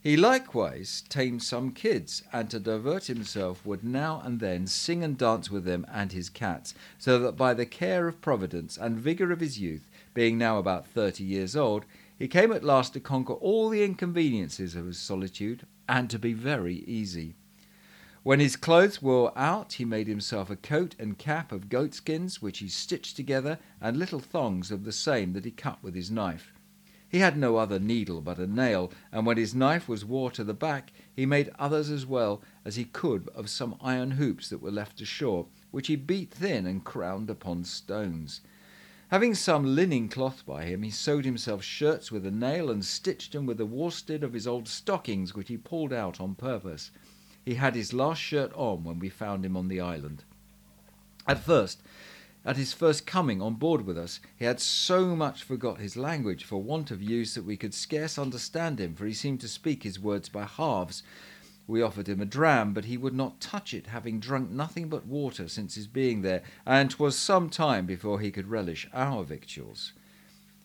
He 0.01 0.15
likewise 0.15 1.03
tamed 1.09 1.43
some 1.43 1.73
kids, 1.73 2.23
and 2.31 2.49
to 2.51 2.59
divert 2.59 3.07
himself 3.07 3.65
would 3.65 3.83
now 3.83 4.21
and 4.23 4.39
then 4.39 4.65
sing 4.65 5.03
and 5.03 5.17
dance 5.17 5.51
with 5.51 5.65
them 5.65 5.85
and 5.91 6.13
his 6.13 6.29
cats, 6.29 6.73
so 6.97 7.19
that 7.19 7.35
by 7.35 7.53
the 7.53 7.65
care 7.65 8.07
of 8.07 8.21
Providence 8.21 8.77
and 8.77 8.97
vigour 8.97 9.33
of 9.33 9.41
his 9.41 9.59
youth, 9.59 9.89
being 10.13 10.37
now 10.37 10.57
about 10.57 10.87
thirty 10.87 11.25
years 11.25 11.53
old, 11.53 11.83
he 12.17 12.29
came 12.29 12.53
at 12.53 12.63
last 12.63 12.93
to 12.93 13.01
conquer 13.01 13.33
all 13.33 13.67
the 13.67 13.83
inconveniences 13.83 14.73
of 14.73 14.85
his 14.85 14.97
solitude, 14.97 15.65
and 15.89 16.09
to 16.09 16.17
be 16.17 16.31
very 16.31 16.75
easy. 16.85 17.35
When 18.23 18.39
his 18.39 18.55
clothes 18.55 19.01
wore 19.01 19.37
out, 19.37 19.73
he 19.73 19.85
made 19.85 20.07
himself 20.07 20.49
a 20.49 20.55
coat 20.55 20.95
and 20.97 21.17
cap 21.17 21.51
of 21.51 21.67
goatskins, 21.67 22.41
which 22.41 22.59
he 22.59 22.69
stitched 22.69 23.17
together, 23.17 23.59
and 23.81 23.97
little 23.97 24.21
thongs 24.21 24.71
of 24.71 24.85
the 24.85 24.93
same 24.93 25.33
that 25.33 25.43
he 25.43 25.51
cut 25.51 25.83
with 25.83 25.93
his 25.93 26.09
knife. 26.09 26.53
He 27.09 27.19
had 27.19 27.37
no 27.37 27.57
other 27.57 27.79
needle 27.79 28.21
but 28.21 28.37
a 28.37 28.45
nail, 28.45 28.91
and 29.11 29.25
when 29.25 29.37
his 29.37 29.55
knife 29.55 29.89
was 29.89 30.05
wore 30.05 30.29
to 30.31 30.43
the 30.43 30.53
back, 30.53 30.93
he 31.15 31.25
made 31.25 31.49
others 31.57 31.89
as 31.89 32.05
well 32.05 32.43
as 32.63 32.75
he 32.75 32.85
could 32.85 33.27
of 33.29 33.49
some 33.49 33.75
iron 33.81 34.11
hoops 34.11 34.49
that 34.49 34.61
were 34.61 34.69
left 34.69 35.01
ashore, 35.01 35.47
which 35.71 35.87
he 35.87 35.95
beat 35.95 36.31
thin 36.31 36.67
and 36.67 36.83
crowned 36.83 37.31
upon 37.31 37.63
stones. 37.63 38.41
Having 39.09 39.33
some 39.33 39.75
linen 39.75 40.07
cloth 40.07 40.45
by 40.45 40.65
him, 40.65 40.83
he 40.83 40.91
sewed 40.91 41.25
himself 41.25 41.63
shirts 41.63 42.11
with 42.11 42.27
a 42.27 42.31
nail 42.31 42.69
and 42.69 42.85
stitched 42.85 43.31
them 43.31 43.47
with 43.47 43.57
the 43.57 43.65
worsted 43.65 44.23
of 44.23 44.33
his 44.33 44.45
old 44.45 44.67
stockings, 44.67 45.33
which 45.33 45.47
he 45.47 45.57
pulled 45.57 45.91
out 45.91 46.21
on 46.21 46.35
purpose. 46.35 46.91
He 47.43 47.55
had 47.55 47.73
his 47.73 47.91
last 47.91 48.19
shirt 48.19 48.53
on 48.53 48.83
when 48.83 48.99
we 48.99 49.09
found 49.09 49.43
him 49.43 49.57
on 49.57 49.67
the 49.67 49.81
island. 49.81 50.25
At 51.25 51.43
first, 51.43 51.81
at 52.45 52.57
his 52.57 52.73
first 52.73 53.05
coming 53.05 53.41
on 53.41 53.55
board 53.55 53.85
with 53.85 53.97
us, 53.97 54.19
he 54.37 54.45
had 54.45 54.59
so 54.59 55.15
much 55.15 55.43
forgot 55.43 55.79
his 55.79 55.97
language 55.97 56.43
for 56.43 56.61
want 56.61 56.89
of 56.89 57.01
use 57.01 57.33
that 57.35 57.45
we 57.45 57.57
could 57.57 57.73
scarce 57.73 58.17
understand 58.17 58.79
him, 58.79 58.95
for 58.95 59.05
he 59.05 59.13
seemed 59.13 59.41
to 59.41 59.47
speak 59.47 59.83
his 59.83 59.99
words 59.99 60.29
by 60.29 60.45
halves, 60.45 61.03
we 61.69 61.83
offered 61.83 62.09
him 62.09 62.19
a 62.19 62.25
dram, 62.25 62.73
but 62.73 62.85
he 62.85 62.97
would 62.97 63.13
not 63.13 63.39
touch 63.39 63.75
it, 63.75 63.85
having 63.85 64.19
drunk 64.19 64.49
nothing 64.49 64.89
but 64.89 65.05
water 65.05 65.47
since 65.47 65.75
his 65.75 65.85
being 65.85 66.23
there, 66.23 66.41
and 66.65 66.89
'twas 66.89 67.15
some 67.15 67.47
time 67.47 67.85
before 67.85 68.19
he 68.19 68.31
could 68.31 68.47
relish 68.47 68.89
our 68.91 69.23
victuals. 69.23 69.93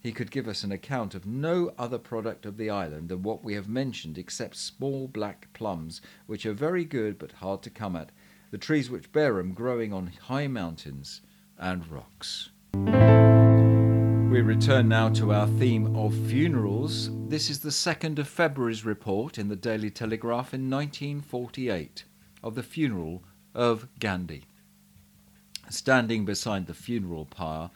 He 0.00 0.12
could 0.12 0.30
give 0.30 0.48
us 0.48 0.64
an 0.64 0.72
account 0.72 1.14
of 1.14 1.26
no 1.26 1.74
other 1.76 1.98
product 1.98 2.46
of 2.46 2.56
the 2.56 2.70
island 2.70 3.10
than 3.10 3.22
what 3.22 3.44
we 3.44 3.52
have 3.52 3.68
mentioned, 3.68 4.16
except 4.16 4.56
small 4.56 5.06
black 5.06 5.52
plums, 5.52 6.00
which 6.26 6.46
are 6.46 6.54
very 6.54 6.86
good 6.86 7.18
but 7.18 7.32
hard 7.32 7.62
to 7.64 7.70
come 7.70 7.96
at, 7.96 8.10
the 8.50 8.56
trees 8.56 8.88
which 8.88 9.12
bear 9.12 9.34
them 9.34 9.52
growing 9.52 9.92
on 9.92 10.06
high 10.06 10.46
mountains 10.46 11.20
and 11.58 11.86
rocks. 11.90 12.50
We 12.74 14.40
return 14.40 14.88
now 14.88 15.10
to 15.10 15.32
our 15.32 15.46
theme 15.46 15.94
of 15.94 16.12
funerals. 16.26 17.10
This 17.28 17.48
is 17.48 17.60
the 17.60 17.68
2nd 17.70 18.18
of 18.18 18.26
February's 18.26 18.84
report 18.84 19.38
in 19.38 19.48
the 19.48 19.54
Daily 19.56 19.90
Telegraph 19.90 20.52
in 20.52 20.68
1948 20.68 22.04
of 22.42 22.54
the 22.56 22.62
funeral 22.62 23.22
of 23.54 23.86
Gandhi. 24.00 24.44
Standing 25.70 26.24
beside 26.24 26.66
the 26.66 26.74
funeral 26.74 27.26
pyre, 27.26 27.70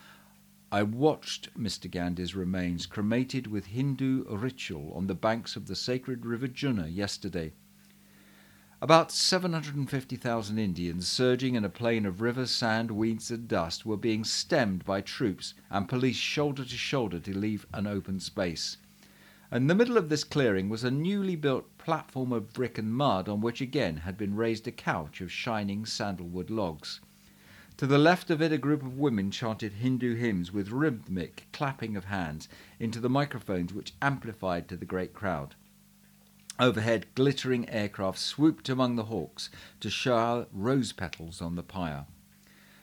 I 0.70 0.82
watched 0.82 1.56
Mr. 1.58 1.90
Gandhi's 1.90 2.34
remains 2.34 2.84
cremated 2.86 3.46
with 3.46 3.66
Hindu 3.66 4.24
ritual 4.28 4.92
on 4.94 5.06
the 5.06 5.14
banks 5.14 5.56
of 5.56 5.66
the 5.66 5.76
sacred 5.76 6.26
river 6.26 6.48
Jumna 6.48 6.94
yesterday. 6.94 7.52
About 8.80 9.10
750,000 9.10 10.56
Indians, 10.56 11.08
surging 11.08 11.56
in 11.56 11.64
a 11.64 11.68
plain 11.68 12.06
of 12.06 12.20
river 12.20 12.46
sand, 12.46 12.92
weeds, 12.92 13.28
and 13.28 13.48
dust, 13.48 13.84
were 13.84 13.96
being 13.96 14.22
stemmed 14.22 14.84
by 14.84 15.00
troops 15.00 15.54
and 15.68 15.88
police 15.88 16.16
shoulder 16.16 16.64
to 16.64 16.76
shoulder 16.76 17.18
to 17.18 17.36
leave 17.36 17.66
an 17.74 17.88
open 17.88 18.20
space. 18.20 18.76
In 19.50 19.66
the 19.66 19.74
middle 19.74 19.96
of 19.96 20.10
this 20.10 20.22
clearing 20.22 20.68
was 20.68 20.84
a 20.84 20.92
newly 20.92 21.34
built 21.34 21.76
platform 21.76 22.30
of 22.30 22.52
brick 22.52 22.78
and 22.78 22.94
mud 22.94 23.28
on 23.28 23.40
which 23.40 23.60
again 23.60 23.96
had 23.96 24.16
been 24.16 24.36
raised 24.36 24.68
a 24.68 24.70
couch 24.70 25.20
of 25.20 25.32
shining 25.32 25.84
sandalwood 25.84 26.48
logs. 26.48 27.00
To 27.78 27.86
the 27.88 27.98
left 27.98 28.30
of 28.30 28.40
it, 28.40 28.52
a 28.52 28.58
group 28.58 28.84
of 28.84 28.96
women 28.96 29.32
chanted 29.32 29.72
Hindu 29.72 30.14
hymns 30.14 30.52
with 30.52 30.70
rhythmic 30.70 31.48
clapping 31.52 31.96
of 31.96 32.04
hands 32.04 32.48
into 32.78 33.00
the 33.00 33.10
microphones 33.10 33.74
which 33.74 33.94
amplified 34.00 34.68
to 34.68 34.76
the 34.76 34.86
great 34.86 35.14
crowd. 35.14 35.56
Overhead, 36.60 37.06
glittering 37.14 37.68
aircraft 37.68 38.18
swooped 38.18 38.68
among 38.68 38.96
the 38.96 39.04
hawks 39.04 39.48
to 39.80 39.88
shower 39.88 40.46
rose 40.52 40.92
petals 40.92 41.40
on 41.40 41.54
the 41.54 41.62
pyre. 41.62 42.06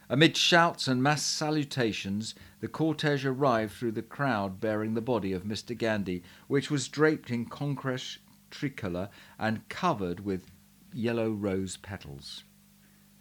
Amid 0.08 0.38
shouts 0.38 0.88
and 0.88 1.04
mass 1.04 1.24
salutations, 1.24 2.36
the 2.62 2.68
cortege 2.68 3.26
arrived 3.26 3.74
through 3.74 3.94
the 3.94 4.02
crowd 4.02 4.62
bearing 4.62 4.94
the 4.94 5.02
body 5.02 5.34
of 5.34 5.44
Mr. 5.44 5.78
Gandhi, 5.78 6.24
which 6.48 6.72
was 6.72 6.88
draped 6.88 7.32
in 7.32 7.46
Congress 7.46 8.20
tricolour 8.50 9.10
and 9.38 9.68
covered 9.68 10.22
with 10.22 10.52
yellow 10.94 11.32
rose 11.32 11.76
petals. 11.76 12.44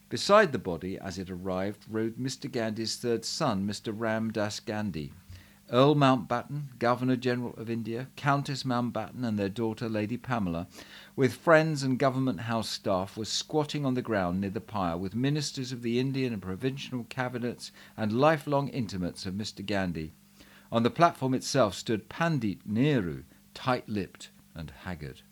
Beside 0.08 0.52
the 0.52 0.58
body, 0.58 0.98
as 0.98 1.18
it 1.18 1.30
arrived, 1.30 1.84
rode 1.88 2.16
Mr. 2.16 2.48
Gandhi's 2.48 2.96
third 2.96 3.24
son, 3.24 3.66
Mr. 3.66 3.92
Ram 3.92 4.30
Das 4.30 4.60
Gandhi. 4.60 5.12
Earl 5.72 5.94
Mountbatten, 5.94 6.78
Governor 6.78 7.16
General 7.16 7.54
of 7.56 7.70
India, 7.70 8.08
Countess 8.16 8.64
Mountbatten, 8.64 9.24
and 9.24 9.38
their 9.38 9.48
daughter, 9.48 9.88
Lady 9.88 10.18
Pamela, 10.18 10.66
with 11.16 11.34
friends 11.34 11.82
and 11.82 11.98
Government 11.98 12.40
House 12.40 12.68
staff, 12.68 13.16
were 13.16 13.24
squatting 13.24 13.86
on 13.86 13.94
the 13.94 14.02
ground 14.02 14.40
near 14.40 14.50
the 14.50 14.60
pyre 14.60 14.96
with 14.96 15.14
ministers 15.14 15.72
of 15.72 15.82
the 15.82 15.98
Indian 15.98 16.34
and 16.34 16.42
provincial 16.42 17.04
cabinets 17.08 17.72
and 17.96 18.12
lifelong 18.12 18.68
intimates 18.68 19.24
of 19.24 19.34
Mr. 19.34 19.64
Gandhi. 19.64 20.12
On 20.70 20.82
the 20.82 20.90
platform 20.90 21.32
itself 21.32 21.74
stood 21.74 22.10
Pandit 22.10 22.58
Nehru, 22.66 23.22
tight 23.54 23.88
lipped 23.88 24.28
and 24.54 24.70
haggard. 24.82 25.22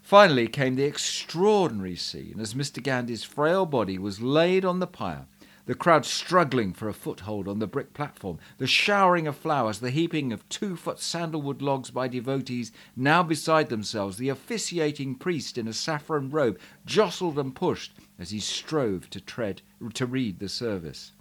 Finally 0.00 0.46
came 0.48 0.76
the 0.76 0.84
extraordinary 0.84 1.96
scene 1.96 2.38
as 2.38 2.54
Mr. 2.54 2.82
Gandhi's 2.82 3.24
frail 3.24 3.66
body 3.66 3.98
was 3.98 4.22
laid 4.22 4.64
on 4.64 4.78
the 4.78 4.86
pyre 4.86 5.26
the 5.68 5.74
crowd 5.74 6.06
struggling 6.06 6.72
for 6.72 6.88
a 6.88 6.94
foothold 6.94 7.46
on 7.46 7.58
the 7.58 7.66
brick 7.66 7.92
platform, 7.92 8.38
the 8.56 8.66
showering 8.66 9.26
of 9.26 9.36
flowers, 9.36 9.80
the 9.80 9.90
heaping 9.90 10.32
of 10.32 10.48
two 10.48 10.74
foot 10.74 10.98
sandalwood 10.98 11.60
logs 11.60 11.90
by 11.90 12.08
devotees 12.08 12.72
now 12.96 13.22
beside 13.22 13.68
themselves, 13.68 14.16
the 14.16 14.30
officiating 14.30 15.14
priest 15.14 15.58
in 15.58 15.68
a 15.68 15.72
saffron 15.74 16.30
robe 16.30 16.58
jostled 16.86 17.38
and 17.38 17.54
pushed 17.54 17.92
as 18.18 18.30
he 18.30 18.40
strove 18.40 19.10
to 19.10 19.20
tread 19.20 19.60
to 19.92 20.06
read 20.06 20.38
the 20.38 20.48
service. 20.48 21.12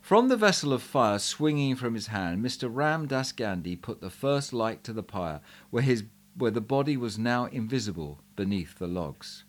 From 0.00 0.26
the 0.26 0.36
vessel 0.36 0.72
of 0.72 0.82
fire 0.82 1.20
swinging 1.20 1.76
from 1.76 1.94
his 1.94 2.08
hand, 2.08 2.44
Mr. 2.44 2.68
Ram 2.68 3.06
Das 3.06 3.30
Gandhi 3.30 3.76
put 3.76 4.00
the 4.00 4.10
first 4.10 4.52
light 4.52 4.82
to 4.82 4.92
the 4.92 5.04
pyre, 5.04 5.40
where 5.70 5.84
his 5.84 6.02
where 6.36 6.50
the 6.50 6.60
body 6.60 6.96
was 6.96 7.16
now 7.16 7.44
invisible 7.44 8.18
beneath 8.34 8.80
the 8.80 8.88
logs. 8.88 9.44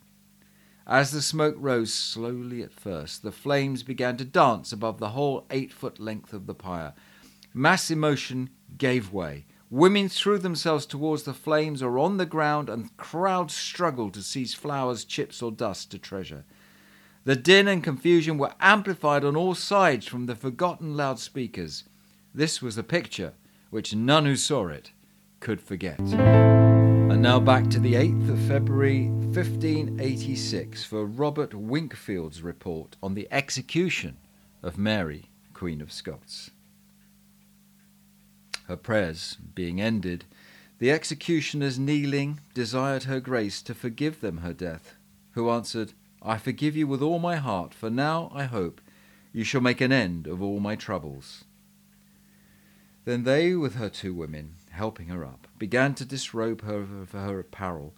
As 0.86 1.12
the 1.12 1.22
smoke 1.22 1.56
rose 1.58 1.94
slowly 1.94 2.62
at 2.62 2.72
first, 2.72 3.22
the 3.22 3.32
flames 3.32 3.82
began 3.82 4.18
to 4.18 4.24
dance 4.24 4.70
above 4.70 4.98
the 4.98 5.10
whole 5.10 5.46
eight 5.50 5.72
foot 5.72 5.98
length 5.98 6.34
of 6.34 6.46
the 6.46 6.54
pyre. 6.54 6.92
Mass 7.54 7.90
emotion 7.90 8.50
gave 8.76 9.12
way. 9.12 9.46
Women 9.70 10.08
threw 10.08 10.38
themselves 10.38 10.84
towards 10.84 11.22
the 11.22 11.32
flames 11.32 11.82
or 11.82 11.98
on 11.98 12.18
the 12.18 12.26
ground, 12.26 12.68
and 12.68 12.94
crowds 12.98 13.54
struggled 13.54 14.12
to 14.14 14.22
seize 14.22 14.52
flowers, 14.52 15.04
chips, 15.04 15.40
or 15.40 15.50
dust 15.50 15.90
to 15.92 15.98
treasure. 15.98 16.44
The 17.24 17.34
din 17.34 17.66
and 17.66 17.82
confusion 17.82 18.36
were 18.36 18.52
amplified 18.60 19.24
on 19.24 19.36
all 19.36 19.54
sides 19.54 20.06
from 20.06 20.26
the 20.26 20.36
forgotten 20.36 20.96
loudspeakers. 20.96 21.84
This 22.34 22.60
was 22.60 22.76
a 22.76 22.82
picture 22.82 23.32
which 23.70 23.94
none 23.94 24.26
who 24.26 24.36
saw 24.36 24.68
it 24.68 24.92
could 25.40 25.62
forget. 25.62 25.98
And 27.14 27.22
now 27.22 27.38
back 27.38 27.70
to 27.70 27.78
the 27.78 27.94
8th 27.94 28.28
of 28.28 28.40
February 28.40 29.06
1586 29.06 30.82
for 30.82 31.06
Robert 31.06 31.54
Winkfield's 31.54 32.42
report 32.42 32.96
on 33.00 33.14
the 33.14 33.28
execution 33.30 34.16
of 34.64 34.78
Mary, 34.78 35.30
Queen 35.52 35.80
of 35.80 35.92
Scots. 35.92 36.50
Her 38.66 38.76
prayers 38.76 39.38
being 39.54 39.80
ended, 39.80 40.24
the 40.80 40.90
executioners 40.90 41.78
kneeling 41.78 42.40
desired 42.52 43.04
her 43.04 43.20
grace 43.20 43.62
to 43.62 43.74
forgive 43.74 44.20
them 44.20 44.38
her 44.38 44.52
death, 44.52 44.96
who 45.34 45.50
answered, 45.50 45.92
I 46.20 46.36
forgive 46.36 46.76
you 46.76 46.88
with 46.88 47.00
all 47.00 47.20
my 47.20 47.36
heart, 47.36 47.72
for 47.72 47.90
now, 47.90 48.32
I 48.34 48.42
hope, 48.42 48.80
you 49.32 49.44
shall 49.44 49.60
make 49.60 49.80
an 49.80 49.92
end 49.92 50.26
of 50.26 50.42
all 50.42 50.58
my 50.58 50.74
troubles. 50.74 51.44
Then 53.04 53.22
they, 53.22 53.54
with 53.54 53.76
her 53.76 53.88
two 53.88 54.14
women, 54.14 54.54
helping 54.74 55.08
her 55.08 55.24
up, 55.24 55.48
began 55.58 55.94
to 55.94 56.04
disrobe 56.04 56.62
her 56.62 56.80
of 56.80 57.12
her 57.12 57.38
apparel. 57.38 57.94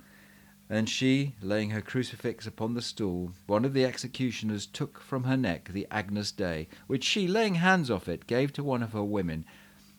And 0.68 0.88
she, 0.88 1.35
laying 1.40 1.71
her 1.71 1.80
crucifix 1.80 2.47
upon 2.47 2.75
the 2.75 2.83
stool, 2.83 3.33
one 3.47 3.64
of 3.64 3.73
the 3.73 3.85
executioners 3.85 4.66
took 4.66 5.00
from 5.00 5.25
her 5.25 5.37
neck 5.37 5.68
the 5.73 5.87
Agnus 5.90 6.33
Dei, 6.33 6.68
which 6.87 7.04
she, 7.04 7.28
laying 7.28 7.56
hands 7.56 7.90
off 7.90 8.09
it, 8.09 8.26
gave 8.26 8.52
to 8.54 8.64
one 8.64 8.83
of 8.83 8.92
her 8.92 9.04
women, 9.04 9.45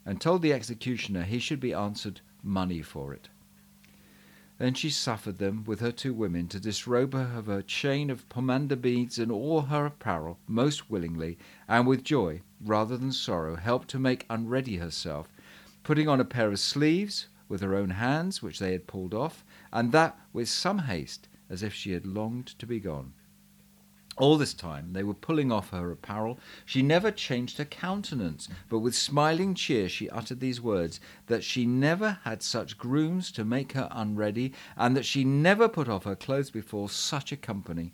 and 0.06 0.20
told 0.20 0.42
the 0.42 0.54
executioner 0.54 1.24
he 1.24 1.40
should 1.40 1.60
be 1.60 1.74
answered 1.74 2.22
money 2.44 2.82
for 2.82 3.14
it. 3.14 3.30
Then 4.58 4.74
she 4.74 4.90
suffered 4.90 5.38
them, 5.38 5.64
with 5.66 5.82
her 5.82 5.92
two 5.92 6.14
women, 6.14 6.48
to 6.48 6.60
disrobe 6.60 7.14
her 7.14 7.32
of 7.38 7.46
her 7.46 7.62
chain 7.62 8.10
of 8.10 8.28
pomander 8.28 8.76
beads 8.76 9.20
and 9.20 9.32
all 9.32 9.62
her 9.62 9.86
apparel 9.86 10.40
most 10.48 10.90
willingly, 10.90 11.38
and 11.68 11.86
with 11.86 12.04
joy, 12.04 12.42
rather 12.60 12.98
than 12.98 13.12
sorrow, 13.12 13.56
helped 13.56 13.88
to 13.90 14.00
make 14.00 14.26
unready 14.30 14.78
herself, 14.78 15.30
putting 15.88 16.10
on 16.10 16.20
a 16.20 16.26
pair 16.26 16.50
of 16.50 16.60
sleeves 16.60 17.28
with 17.48 17.62
her 17.62 17.74
own 17.74 17.92
hands, 17.92 18.44
which 18.44 18.60
they 18.60 18.74
had 18.74 18.88
pulled 18.88 19.14
off, 19.14 19.46
and 19.72 19.94
that 19.94 20.20
with 20.34 20.50
some 20.50 20.80
haste, 20.80 21.30
as 21.50 21.64
if 21.64 21.74
she 21.74 21.94
had 21.94 22.06
longed 22.06 22.48
to 22.60 22.66
be 22.66 22.78
gone. 22.78 23.14
All 24.18 24.38
this 24.38 24.54
time 24.54 24.92
they 24.92 25.04
were 25.04 25.14
pulling 25.14 25.50
off 25.50 25.70
her 25.70 25.90
apparel. 25.90 26.40
She 26.66 26.82
never 26.82 27.10
changed 27.10 27.58
her 27.58 27.64
countenance, 27.64 28.50
but 28.68 28.80
with 28.80 28.96
smiling 28.96 29.56
cheer 29.56 29.88
she 29.88 30.10
uttered 30.10 30.42
these 30.42 30.60
words 30.60 31.00
that 31.28 31.42
she 31.42 31.66
never 31.66 32.20
had 32.26 32.44
such 32.44 32.78
grooms 32.78 33.32
to 33.32 33.46
make 33.46 33.72
her 33.72 33.88
unready, 33.90 34.52
and 34.76 34.94
that 34.98 35.06
she 35.06 35.24
never 35.24 35.70
put 35.70 35.88
off 35.88 36.04
her 36.04 36.18
clothes 36.18 36.50
before 36.50 36.90
such 36.90 37.32
a 37.32 37.38
company. 37.38 37.94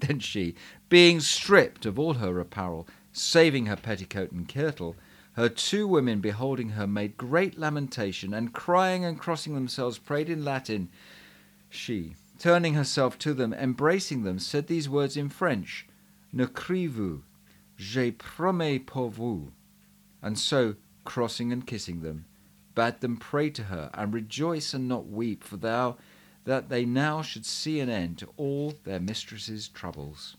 Then 0.00 0.20
she, 0.20 0.54
being 0.88 1.20
stripped 1.20 1.84
of 1.84 1.98
all 1.98 2.14
her 2.14 2.40
apparel, 2.40 2.88
saving 3.12 3.66
her 3.66 3.76
petticoat 3.76 4.32
and 4.32 4.48
kirtle, 4.48 4.96
her 5.40 5.48
two 5.48 5.88
women, 5.88 6.20
beholding 6.20 6.70
her, 6.70 6.86
made 6.86 7.16
great 7.16 7.58
lamentation, 7.58 8.34
and 8.34 8.52
crying 8.52 9.06
and 9.06 9.18
crossing 9.18 9.54
themselves, 9.54 9.96
prayed 9.96 10.28
in 10.28 10.44
Latin. 10.44 10.90
She, 11.70 12.14
turning 12.38 12.74
herself 12.74 13.18
to 13.20 13.32
them, 13.32 13.54
embracing 13.54 14.22
them, 14.22 14.38
said 14.38 14.66
these 14.66 14.86
words 14.86 15.16
in 15.16 15.30
French 15.30 15.86
Ne 16.30 16.44
criez-vous, 16.44 17.22
Je 17.78 18.10
promets 18.10 18.84
pour 18.84 19.08
vous. 19.08 19.50
And 20.20 20.38
so, 20.38 20.74
crossing 21.04 21.52
and 21.52 21.66
kissing 21.66 22.02
them, 22.02 22.26
bade 22.74 23.00
them 23.00 23.16
pray 23.16 23.48
to 23.48 23.62
her, 23.64 23.88
and 23.94 24.12
rejoice 24.12 24.74
and 24.74 24.86
not 24.86 25.08
weep, 25.08 25.42
for 25.42 25.56
thou 25.56 25.96
that 26.44 26.68
they 26.68 26.84
now 26.84 27.22
should 27.22 27.46
see 27.46 27.80
an 27.80 27.88
end 27.88 28.18
to 28.18 28.28
all 28.36 28.74
their 28.84 29.00
mistress's 29.00 29.68
troubles. 29.68 30.36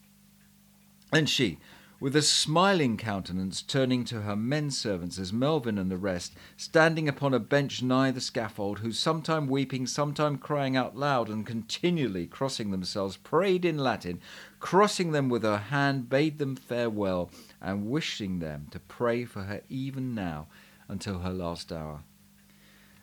And 1.12 1.28
she, 1.28 1.58
with 2.02 2.16
a 2.16 2.22
smiling 2.24 2.98
countenance, 2.98 3.62
turning 3.62 4.04
to 4.04 4.22
her 4.22 4.36
men 4.36 4.72
servants 4.72 5.20
as 5.20 5.32
Melvin 5.32 5.78
and 5.78 5.92
the 5.92 5.98
rest, 5.98 6.34
standing 6.58 7.08
upon 7.08 7.32
a 7.32 7.40
bench 7.40 7.84
nigh 7.84 8.10
the 8.10 8.20
scaffold, 8.20 8.80
who 8.80 8.92
sometime 8.92 9.46
weeping, 9.48 9.86
sometime 9.86 10.40
crying 10.40 10.76
out 10.76 10.98
loud, 10.98 11.30
and 11.30 11.46
continually 11.46 12.26
crossing 12.26 12.72
themselves, 12.72 13.18
prayed 13.18 13.64
in 13.64 13.78
Latin, 13.78 14.20
crossing 14.60 15.12
them 15.12 15.30
with 15.30 15.44
her 15.44 15.60
hand, 15.60 16.10
bade 16.10 16.40
them 16.40 16.56
farewell, 16.56 17.30
and 17.62 17.86
wishing 17.86 18.40
them 18.40 18.66
to 18.72 18.80
pray 18.80 19.24
for 19.24 19.44
her 19.44 19.62
even 19.70 20.16
now 20.16 20.48
until 20.88 21.20
her 21.20 21.32
last 21.32 21.72
hour. 21.72 22.02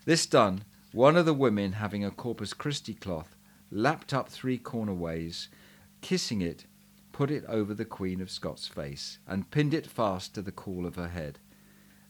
This 0.06 0.26
done, 0.26 0.64
one 0.90 1.16
of 1.16 1.24
the 1.24 1.32
women, 1.32 1.74
having 1.74 2.04
a 2.04 2.10
Corpus 2.10 2.52
Christi 2.52 2.94
cloth, 2.94 3.36
lapped 3.70 4.12
up 4.12 4.28
three 4.28 4.58
corner 4.58 4.92
ways, 4.92 5.46
kissing 6.00 6.40
it, 6.40 6.64
put 7.18 7.32
it 7.32 7.44
over 7.48 7.74
the 7.74 7.84
Queen 7.84 8.20
of 8.20 8.30
Scots' 8.30 8.68
face, 8.68 9.18
and 9.26 9.50
pinned 9.50 9.74
it 9.74 9.88
fast 9.88 10.36
to 10.36 10.40
the 10.40 10.52
caul 10.52 10.86
of 10.86 10.94
her 10.94 11.08
head. 11.08 11.40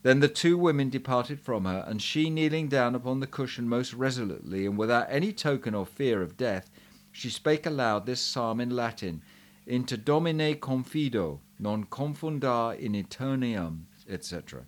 Then 0.03 0.21
the 0.21 0.29
two 0.29 0.59
women 0.59 0.91
departed 0.91 1.41
from 1.41 1.65
her, 1.65 1.83
and 1.89 2.03
she 2.03 2.29
kneeling 2.29 2.69
down 2.69 2.95
upon 2.95 3.21
the 3.21 3.27
cushion 3.27 3.71
most 3.71 3.95
resolutely, 3.95 4.67
and 4.67 4.77
without 4.77 5.07
any 5.09 5.33
token 5.33 5.75
or 5.75 5.87
fear 5.87 6.21
of 6.21 6.37
death, 6.37 6.71
she 7.11 7.31
spake 7.31 7.65
aloud 7.65 8.05
this 8.05 8.21
psalm 8.21 8.61
in 8.61 8.69
Latin, 8.69 9.23
Inter 9.67 9.97
Domine 9.97 10.57
confido, 10.57 11.41
non 11.59 11.85
confunda 11.85 12.79
in 12.79 12.93
eternium, 12.93 13.85
etc. 14.07 14.67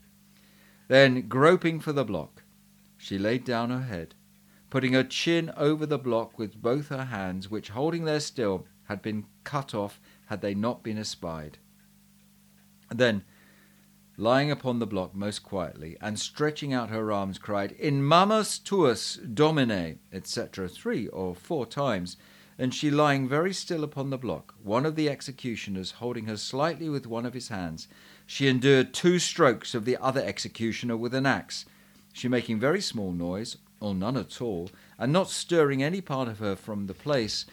Then, 0.89 1.29
groping 1.29 1.81
for 1.81 1.93
the 1.93 2.07
block, 2.07 2.45
she 2.97 3.19
laid 3.19 3.45
down 3.45 3.69
her 3.69 3.83
head, 3.83 4.15
putting 4.71 4.95
her 4.95 5.05
chin 5.05 5.53
over 5.55 5.85
the 5.85 5.99
block 5.99 6.39
with 6.39 6.63
both 6.63 6.89
her 6.89 7.05
hands, 7.05 7.51
which, 7.51 7.69
holding 7.69 8.07
there 8.07 8.21
still, 8.21 8.67
had 8.85 9.03
been 9.03 9.27
cut 9.45 9.75
off 9.75 10.01
had 10.31 10.41
they 10.43 10.55
not 10.55 10.85
been 10.85 10.97
espied. 10.97 11.59
Then, 12.89 13.25
lying 14.17 14.49
upon 14.49 14.79
the 14.79 14.87
block 14.87 15.13
most 15.13 15.43
quietly, 15.43 15.97
and 16.01 16.21
stretching 16.21 16.73
out 16.73 16.89
her 16.89 17.11
arms, 17.11 17.37
cried, 17.37 17.73
In 17.73 18.07
manus 18.07 18.61
tuas, 18.61 19.19
domine, 19.35 19.99
etc., 20.13 20.69
three 20.69 21.09
or 21.09 21.35
four 21.35 21.67
times, 21.67 22.17
and 22.57 22.73
she 22.73 22.93
lying 22.93 23.29
very 23.29 23.53
still 23.53 23.83
upon 23.83 24.11
the 24.11 24.19
block, 24.19 24.55
one 24.63 24.87
of 24.87 24.95
the 24.95 25.09
executioners 25.09 25.93
holding 25.93 26.27
her 26.27 26.37
slightly 26.37 26.89
with 26.89 27.09
one 27.09 27.27
of 27.27 27.35
his 27.35 27.49
hands, 27.49 27.89
she 28.25 28.47
endured 28.47 28.95
two 28.95 29.19
strokes 29.19 29.75
of 29.75 29.85
the 29.85 29.97
other 29.97 30.23
executioner 30.23 30.97
with 30.97 31.13
an 31.13 31.27
axe, 31.27 31.65
she 32.13 32.29
making 32.29 32.61
very 32.61 32.81
small 32.81 33.11
noise, 33.11 33.57
or 33.81 33.97
none 33.97 34.17
at 34.17 34.41
all, 34.41 34.71
and 34.97 35.13
not 35.13 35.29
stirring 35.29 35.83
any 35.83 36.01
part 36.01 36.29
of 36.29 36.39
her 36.39 36.55
from 36.55 36.87
the 36.87 36.95
place 36.95 37.47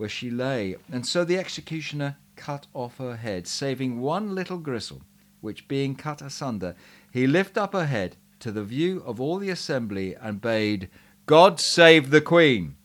where 0.00 0.08
she 0.08 0.30
lay, 0.30 0.74
and 0.90 1.06
so 1.06 1.26
the 1.26 1.36
executioner 1.36 2.16
cut 2.34 2.66
off 2.72 2.96
her 2.96 3.16
head, 3.16 3.46
saving 3.46 4.00
one 4.00 4.34
little 4.34 4.56
gristle, 4.56 5.02
which 5.42 5.68
being 5.68 5.94
cut 5.94 6.22
asunder, 6.22 6.74
he 7.12 7.26
lift 7.26 7.58
up 7.58 7.74
her 7.74 7.84
head 7.84 8.16
to 8.38 8.50
the 8.50 8.64
view 8.64 9.02
of 9.04 9.20
all 9.20 9.36
the 9.36 9.50
assembly, 9.50 10.14
and 10.14 10.40
bade, 10.40 10.88
God 11.26 11.60
save 11.60 12.08
the 12.08 12.22
Queen. 12.22 12.76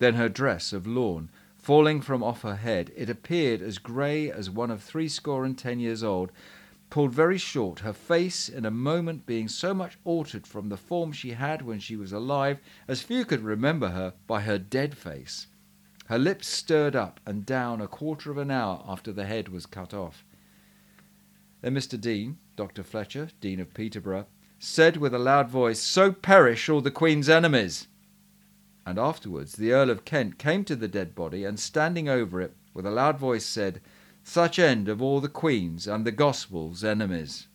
Then 0.00 0.14
her 0.14 0.28
dress 0.28 0.72
of 0.72 0.88
lawn, 0.88 1.30
falling 1.54 2.00
from 2.00 2.20
off 2.20 2.42
her 2.42 2.56
head, 2.56 2.90
it 2.96 3.08
appeared 3.08 3.62
as 3.62 3.78
grey 3.78 4.28
as 4.28 4.50
one 4.50 4.72
of 4.72 4.82
threescore 4.82 5.44
and 5.44 5.56
ten 5.56 5.78
years 5.78 6.02
old, 6.02 6.32
pulled 6.94 7.10
very 7.10 7.36
short, 7.36 7.80
her 7.80 7.92
face 7.92 8.48
in 8.48 8.64
a 8.64 8.70
moment 8.70 9.26
being 9.26 9.48
so 9.48 9.74
much 9.74 9.98
altered 10.04 10.46
from 10.46 10.68
the 10.68 10.76
form 10.76 11.10
she 11.10 11.30
had 11.32 11.60
when 11.60 11.80
she 11.80 11.96
was 11.96 12.12
alive 12.12 12.60
as 12.86 13.02
few 13.02 13.24
could 13.24 13.40
remember 13.40 13.88
her 13.88 14.14
by 14.28 14.40
her 14.40 14.58
dead 14.58 14.96
face. 14.96 15.48
Her 16.06 16.20
lips 16.20 16.46
stirred 16.46 16.94
up 16.94 17.18
and 17.26 17.44
down 17.44 17.80
a 17.80 17.88
quarter 17.88 18.30
of 18.30 18.38
an 18.38 18.52
hour 18.52 18.80
after 18.86 19.12
the 19.12 19.26
head 19.26 19.48
was 19.48 19.66
cut 19.66 19.92
off. 19.92 20.24
Then 21.62 21.74
Mr. 21.74 22.00
Dean, 22.00 22.38
Dr. 22.54 22.84
Fletcher, 22.84 23.30
Dean 23.40 23.58
of 23.58 23.74
Peterborough, 23.74 24.28
said 24.60 24.96
with 24.96 25.12
a 25.12 25.18
loud 25.18 25.48
voice, 25.48 25.80
So 25.80 26.12
perish 26.12 26.68
all 26.68 26.80
the 26.80 26.92
Queen's 26.92 27.28
enemies! 27.28 27.88
And 28.86 29.00
afterwards 29.00 29.54
the 29.56 29.72
Earl 29.72 29.90
of 29.90 30.04
Kent 30.04 30.38
came 30.38 30.64
to 30.66 30.76
the 30.76 30.86
dead 30.86 31.16
body, 31.16 31.44
and 31.44 31.58
standing 31.58 32.08
over 32.08 32.40
it, 32.40 32.54
with 32.72 32.86
a 32.86 32.92
loud 32.92 33.18
voice 33.18 33.44
said, 33.44 33.80
Such 34.26 34.58
end 34.58 34.88
of 34.88 35.02
all 35.02 35.20
the 35.20 35.28
Queen's 35.28 35.86
and 35.86 36.06
the 36.06 36.10
Gospel's 36.10 36.82
enemies. 36.82 37.46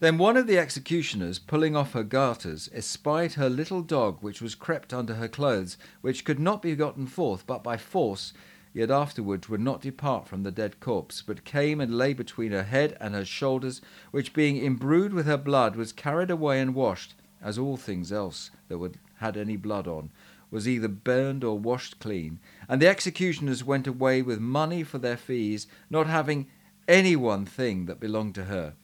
Then 0.00 0.16
one 0.16 0.38
of 0.38 0.46
the 0.46 0.58
executioners, 0.58 1.38
pulling 1.38 1.76
off 1.76 1.92
her 1.92 2.02
garters, 2.02 2.70
espied 2.72 3.34
her 3.34 3.50
little 3.50 3.82
dog, 3.82 4.18
which 4.22 4.40
was 4.40 4.54
crept 4.54 4.94
under 4.94 5.14
her 5.14 5.28
clothes, 5.28 5.76
which 6.00 6.24
could 6.24 6.40
not 6.40 6.62
be 6.62 6.74
gotten 6.74 7.06
forth 7.06 7.46
but 7.46 7.62
by 7.62 7.76
force, 7.76 8.32
yet 8.72 8.90
afterwards 8.90 9.50
would 9.50 9.60
not 9.60 9.82
depart 9.82 10.26
from 10.26 10.42
the 10.42 10.50
dead 10.50 10.80
corpse, 10.80 11.22
but 11.22 11.44
came 11.44 11.78
and 11.80 11.96
lay 11.96 12.14
between 12.14 12.52
her 12.52 12.64
head 12.64 12.96
and 12.98 13.14
her 13.14 13.24
shoulders, 13.24 13.82
which 14.10 14.34
being 14.34 14.56
imbrued 14.56 15.12
with 15.12 15.26
her 15.26 15.38
blood 15.38 15.76
was 15.76 15.92
carried 15.92 16.30
away 16.30 16.58
and 16.58 16.74
washed, 16.74 17.14
as 17.42 17.58
all 17.58 17.76
things 17.76 18.10
else 18.10 18.50
that 18.68 18.78
would, 18.78 18.98
had 19.16 19.36
any 19.36 19.56
blood 19.56 19.86
on, 19.86 20.10
was 20.50 20.68
either 20.68 20.88
burned 20.88 21.44
or 21.44 21.58
washed 21.58 21.98
clean. 21.98 22.38
And 22.68 22.80
the 22.80 22.88
executioners 22.88 23.64
went 23.64 23.86
away 23.86 24.22
with 24.22 24.40
money 24.40 24.82
for 24.82 24.98
their 24.98 25.16
fees, 25.16 25.66
not 25.90 26.06
having 26.06 26.48
any 26.88 27.16
one 27.16 27.44
thing 27.44 27.86
that 27.86 28.00
belonged 28.00 28.34
to 28.36 28.44
her. 28.44 28.74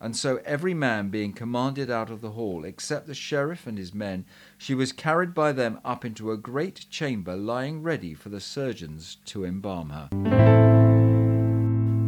And 0.00 0.16
so, 0.16 0.40
every 0.44 0.74
man 0.74 1.08
being 1.08 1.32
commanded 1.32 1.90
out 1.90 2.08
of 2.08 2.20
the 2.20 2.30
hall, 2.30 2.64
except 2.64 3.08
the 3.08 3.14
sheriff 3.14 3.66
and 3.66 3.76
his 3.76 3.92
men, 3.92 4.26
she 4.56 4.72
was 4.72 4.92
carried 4.92 5.34
by 5.34 5.50
them 5.50 5.80
up 5.84 6.04
into 6.04 6.30
a 6.30 6.36
great 6.36 6.86
chamber 6.88 7.36
lying 7.36 7.82
ready 7.82 8.14
for 8.14 8.28
the 8.28 8.40
surgeons 8.40 9.16
to 9.24 9.44
embalm 9.44 9.90
her. 9.90 10.08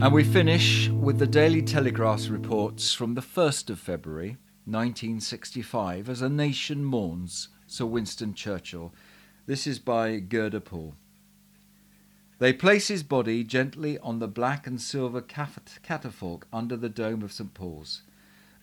And 0.02 0.14
we 0.14 0.22
finish 0.22 0.88
with 0.88 1.18
the 1.18 1.26
Daily 1.26 1.62
Telegraph's 1.62 2.28
reports 2.28 2.94
from 2.94 3.14
the 3.14 3.20
1st 3.20 3.70
of 3.70 3.80
February 3.80 4.38
1965 4.66 6.08
as 6.08 6.22
a 6.22 6.28
nation 6.28 6.84
mourns 6.84 7.48
Sir 7.70 7.86
Winston 7.86 8.34
Churchill. 8.34 8.92
This 9.46 9.64
is 9.64 9.78
by 9.78 10.18
Gerda 10.18 10.60
Poole. 10.60 10.96
They 12.40 12.52
place 12.52 12.88
his 12.88 13.04
body 13.04 13.44
gently 13.44 13.96
on 14.00 14.18
the 14.18 14.26
black 14.26 14.66
and 14.66 14.80
silver 14.80 15.20
catafalque 15.20 16.48
under 16.52 16.76
the 16.76 16.88
dome 16.88 17.22
of 17.22 17.32
St. 17.32 17.54
Paul's. 17.54 18.02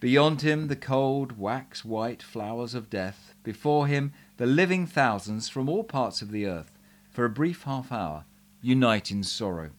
Beyond 0.02 0.42
him, 0.42 0.68
the 0.68 0.76
cold, 0.76 1.40
wax 1.40 1.86
white 1.86 2.22
flowers 2.22 2.74
of 2.74 2.90
death. 2.90 3.34
Before 3.44 3.88
him, 3.88 4.12
the 4.36 4.46
living 4.46 4.86
thousands 4.86 5.48
from 5.48 5.70
all 5.70 5.86
parts 5.86 6.22
of 6.22 6.32
the 6.32 6.46
earth, 6.46 6.78
for 7.10 7.24
a 7.24 7.30
brief 7.30 7.64
half 7.64 7.94
hour, 7.94 8.26
unite 8.62 9.10
in 9.10 9.24
sorrow. 9.24 9.70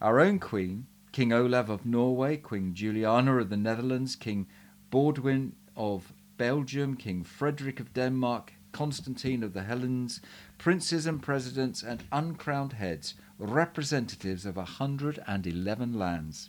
Our 0.00 0.20
own 0.20 0.38
Queen, 0.38 0.86
King 1.10 1.32
Olaf 1.32 1.68
of 1.68 1.84
Norway, 1.84 2.36
Queen 2.36 2.72
Juliana 2.72 3.38
of 3.38 3.50
the 3.50 3.56
Netherlands, 3.56 4.14
King 4.14 4.46
Baudouin 4.92 5.54
of 5.76 6.12
Belgium, 6.38 6.96
King 6.96 7.24
Frederick 7.24 7.80
of 7.80 7.92
Denmark, 7.92 8.54
Constantine 8.72 9.42
of 9.42 9.52
the 9.52 9.64
Hellenes, 9.64 10.20
princes 10.56 11.04
and 11.06 11.20
presidents 11.20 11.82
and 11.82 12.04
uncrowned 12.12 12.74
heads, 12.74 13.14
representatives 13.38 14.46
of 14.46 14.56
a 14.56 14.64
hundred 14.64 15.18
and 15.26 15.46
eleven 15.46 15.98
lands. 15.98 16.48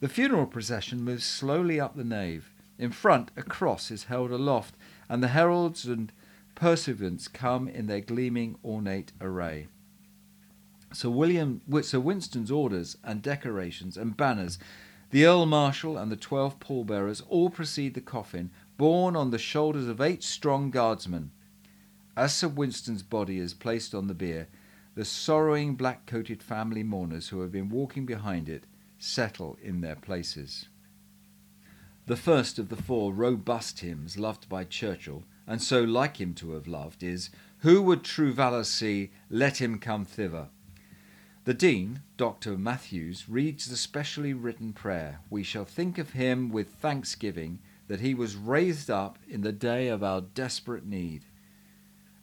The 0.00 0.08
funeral 0.08 0.46
procession 0.46 1.02
moves 1.04 1.24
slowly 1.24 1.78
up 1.78 1.96
the 1.96 2.04
nave. 2.04 2.50
In 2.78 2.90
front, 2.90 3.30
a 3.36 3.42
cross 3.42 3.90
is 3.90 4.04
held 4.04 4.32
aloft, 4.32 4.74
and 5.08 5.22
the 5.22 5.28
heralds 5.28 5.84
and 5.84 6.10
pursuivants 6.54 7.28
come 7.28 7.68
in 7.68 7.86
their 7.86 8.00
gleaming, 8.00 8.56
ornate 8.64 9.12
array. 9.20 9.68
Sir 10.92 11.10
William, 11.10 11.60
Sir 11.82 12.00
Winston's 12.00 12.50
orders 12.50 12.96
and 13.04 13.20
decorations 13.20 13.96
and 13.96 14.16
banners, 14.16 14.58
the 15.10 15.26
Earl 15.26 15.46
Marshal 15.46 15.96
and 15.96 16.10
the 16.10 16.16
twelve 16.16 16.58
pallbearers 16.58 17.22
all 17.28 17.50
precede 17.50 17.94
the 17.94 18.00
coffin, 18.00 18.50
borne 18.76 19.16
on 19.16 19.30
the 19.30 19.38
shoulders 19.38 19.88
of 19.88 20.00
eight 20.00 20.22
strong 20.22 20.70
guardsmen. 20.70 21.30
As 22.16 22.34
Sir 22.34 22.48
Winston's 22.48 23.02
body 23.02 23.38
is 23.38 23.54
placed 23.54 23.94
on 23.94 24.06
the 24.06 24.14
bier, 24.14 24.48
the 24.94 25.04
sorrowing 25.04 25.74
black 25.74 26.06
coated 26.06 26.42
family 26.42 26.82
mourners 26.82 27.28
who 27.28 27.40
have 27.40 27.50
been 27.50 27.68
walking 27.68 28.06
behind 28.06 28.48
it 28.48 28.64
settle 28.98 29.58
in 29.62 29.80
their 29.80 29.96
places. 29.96 30.68
The 32.06 32.16
first 32.16 32.58
of 32.58 32.68
the 32.68 32.76
four 32.76 33.12
robust 33.12 33.80
hymns 33.80 34.18
loved 34.18 34.48
by 34.48 34.64
Churchill, 34.64 35.24
and 35.46 35.62
so 35.62 35.82
like 35.82 36.18
him 36.18 36.34
to 36.34 36.52
have 36.52 36.68
loved, 36.68 37.02
is 37.02 37.30
Who 37.58 37.82
would 37.82 38.04
true 38.04 38.32
valour 38.32 38.64
see? 38.64 39.10
Let 39.30 39.60
him 39.60 39.78
come 39.78 40.04
thither. 40.04 40.48
The 41.44 41.54
Dean, 41.54 42.02
Dr. 42.16 42.56
Matthews, 42.56 43.28
reads 43.28 43.66
the 43.66 43.76
specially 43.76 44.32
written 44.32 44.72
prayer 44.72 45.20
We 45.28 45.42
shall 45.42 45.64
think 45.64 45.98
of 45.98 46.10
him 46.10 46.50
with 46.50 46.68
thanksgiving 46.74 47.58
that 47.88 48.00
he 48.00 48.14
was 48.14 48.36
raised 48.36 48.90
up 48.90 49.18
in 49.28 49.42
the 49.42 49.52
day 49.52 49.88
of 49.88 50.02
our 50.02 50.20
desperate 50.20 50.86
need. 50.86 51.24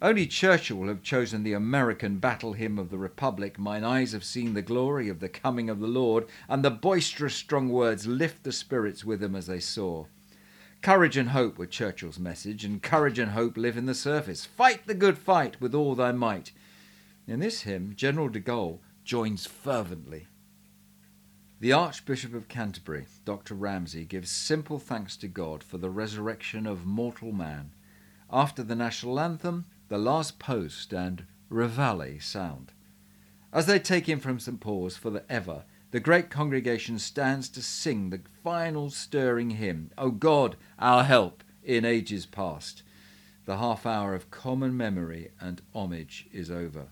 Only 0.02 0.26
Churchill 0.26 0.78
will 0.78 0.88
have 0.88 1.04
chosen 1.04 1.44
the 1.44 1.54
American 1.54 2.18
battle 2.18 2.54
hymn 2.54 2.80
of 2.80 2.90
the 2.90 2.98
Republic, 2.98 3.60
Mine 3.60 3.84
eyes 3.84 4.14
have 4.14 4.24
seen 4.24 4.56
the 4.56 4.64
glory 4.64 5.10
of 5.10 5.20
the 5.20 5.30
coming 5.30 5.70
of 5.70 5.80
the 5.80 5.88
Lord, 5.88 6.26
and 6.50 6.66
the 6.66 6.72
boisterous 6.72 7.36
strong 7.36 7.70
words 7.70 8.08
lift 8.08 8.44
the 8.44 8.52
spirits 8.52 9.06
with 9.06 9.20
them 9.20 9.36
as 9.36 9.46
they 9.46 9.60
soar. 9.60 10.08
Courage 10.82 11.18
and 11.18 11.30
hope 11.30 11.60
were 11.60 11.68
Churchill's 11.68 12.18
message, 12.18 12.66
and 12.66 12.82
courage 12.82 13.20
and 13.20 13.34
hope 13.34 13.58
live 13.58 13.78
in 13.78 13.86
the 13.86 13.94
surface. 13.94 14.44
Fight 14.44 14.88
the 14.88 14.96
good 14.96 15.20
fight 15.20 15.62
with 15.62 15.76
all 15.76 15.94
thy 15.94 16.12
might. 16.12 16.52
In 17.28 17.40
this 17.40 17.62
hymn, 17.62 17.94
General 17.96 18.30
de 18.30 18.40
Gaulle 18.40 18.80
joins 19.04 19.46
fervently. 19.46 20.26
The 21.62 21.74
Archbishop 21.74 22.34
of 22.34 22.48
Canterbury, 22.48 23.06
Dr. 23.24 23.54
Ramsay, 23.54 24.06
gives 24.06 24.32
simple 24.32 24.80
thanks 24.80 25.16
to 25.18 25.28
God 25.28 25.64
for 25.64 25.78
the 25.78 25.92
resurrection 25.92 26.66
of 26.66 26.88
mortal 26.88 27.32
man. 27.32 27.74
After 28.32 28.64
the 28.64 28.76
national 28.76 29.20
anthem, 29.20 29.66
the 29.88 30.00
last 30.00 30.40
post 30.40 30.92
and 30.92 31.28
reveille 31.50 32.20
sound. 32.20 32.72
As 33.54 33.68
they 33.68 33.78
take 33.78 34.10
him 34.10 34.20
from 34.20 34.40
St. 34.40 34.60
Paul's 34.60 34.98
for 34.98 35.12
the 35.12 35.24
ever, 35.32 35.66
the 35.92 36.00
great 36.00 36.32
congregation 36.32 36.98
stands 36.98 37.48
to 37.50 37.62
sing 37.62 38.10
the 38.10 38.22
final 38.44 38.90
stirring 38.90 39.52
hymn, 39.52 39.92
O 40.00 40.10
God, 40.10 40.58
our 40.80 41.04
help 41.04 41.44
in 41.64 41.86
ages 41.86 42.26
past. 42.26 42.82
The 43.46 43.58
half 43.58 43.86
hour 43.86 44.16
of 44.16 44.32
common 44.32 44.76
memory 44.76 45.30
and 45.40 45.62
homage 45.76 46.28
is 46.34 46.50
over. 46.50 46.88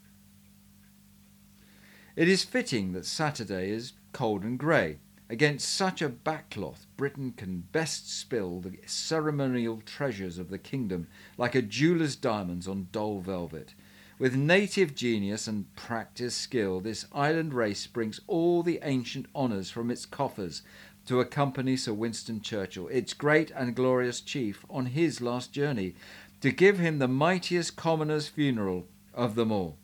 It 2.16 2.28
is 2.28 2.44
fitting 2.44 2.92
that 2.92 3.06
Saturday 3.06 3.72
is 3.72 3.94
cold 4.12 4.44
and 4.44 4.58
grey. 4.58 4.98
Against 5.30 5.72
such 5.72 6.02
a 6.02 6.10
backcloth, 6.10 6.88
Britain 6.98 7.34
can 7.38 7.68
best 7.72 8.12
spill 8.12 8.60
the 8.60 8.80
ceremonial 8.88 9.82
treasures 9.86 10.40
of 10.40 10.50
the 10.50 10.58
kingdom 10.58 11.08
like 11.38 11.54
a 11.54 11.62
jeweller's 11.62 12.16
diamonds 12.16 12.68
on 12.68 12.88
dull 12.92 13.20
velvet. 13.20 13.76
With 14.18 14.36
native 14.36 14.96
genius 14.96 15.48
and 15.48 15.74
practised 15.76 16.36
skill, 16.36 16.80
this 16.80 17.06
island 17.14 17.54
race 17.54 17.86
brings 17.88 18.20
all 18.28 18.64
the 18.64 18.80
ancient 18.84 19.28
honours 19.36 19.70
from 19.70 19.92
its 19.92 20.06
coffers 20.06 20.64
to 21.06 21.20
accompany 21.20 21.78
Sir 21.78 21.94
Winston 21.94 22.42
Churchill, 22.42 22.88
its 22.90 23.14
great 23.14 23.52
and 23.52 23.76
glorious 23.76 24.22
chief, 24.22 24.66
on 24.70 24.88
his 24.88 25.22
last 25.22 25.54
journey, 25.54 25.96
to 26.42 26.52
give 26.52 26.80
him 26.80 27.00
the 27.00 27.08
mightiest 27.08 27.76
commoner's 27.76 28.28
funeral 28.28 28.88
of 29.14 29.36
them 29.36 29.52
all. 29.52 29.78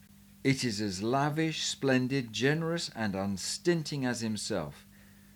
It 0.45 0.63
is 0.63 0.79
as 0.79 1.01
lavish, 1.01 1.63
splendid, 1.63 2.31
generous, 2.31 2.91
and 2.95 3.15
unstinting 3.15 4.05
as 4.05 4.21
himself 4.21 4.85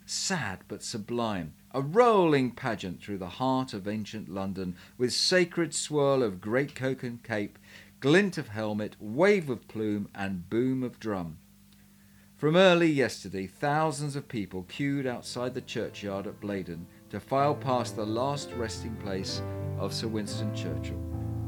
sad 0.05 0.59
but 0.67 0.83
sublime, 0.83 1.53
a 1.71 1.81
rolling 1.81 2.51
pageant 2.51 3.01
through 3.01 3.17
the 3.17 3.27
heart 3.27 3.73
of 3.73 3.87
ancient 3.87 4.29
London, 4.29 4.75
with 4.99 5.11
sacred 5.11 5.73
swirl 5.73 6.21
of 6.21 6.39
great 6.39 6.75
greatcoat 6.75 7.01
and 7.01 7.23
cape, 7.23 7.57
glint 7.99 8.37
of 8.37 8.49
helmet, 8.49 8.95
wave 8.99 9.49
of 9.49 9.67
plume, 9.67 10.09
and 10.13 10.47
boom 10.47 10.83
of 10.83 10.99
drum. 10.99 11.39
From 12.37 12.55
early 12.55 12.91
yesterday, 12.91 13.47
thousands 13.47 14.15
of 14.15 14.27
people 14.27 14.61
queued 14.69 15.07
outside 15.07 15.55
the 15.55 15.61
churchyard 15.61 16.27
at 16.27 16.39
Bladon 16.39 16.85
to 17.09 17.19
file 17.19 17.55
past 17.55 17.95
the 17.95 18.05
last 18.05 18.51
resting 18.51 18.95
place 18.97 19.41
of 19.79 19.91
Sir 19.91 20.07
Winston 20.07 20.55
Churchill. 20.55 21.01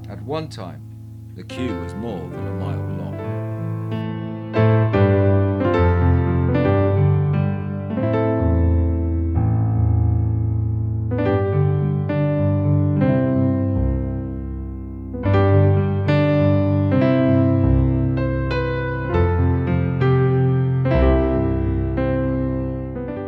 At 0.09 0.23
one 0.23 0.49
time, 0.49 0.81
the 1.35 1.43
queue 1.43 1.79
was 1.79 1.93
more 1.93 2.27
than 2.27 2.47
a 2.47 2.53
mile 2.53 2.97
long. 2.97 3.20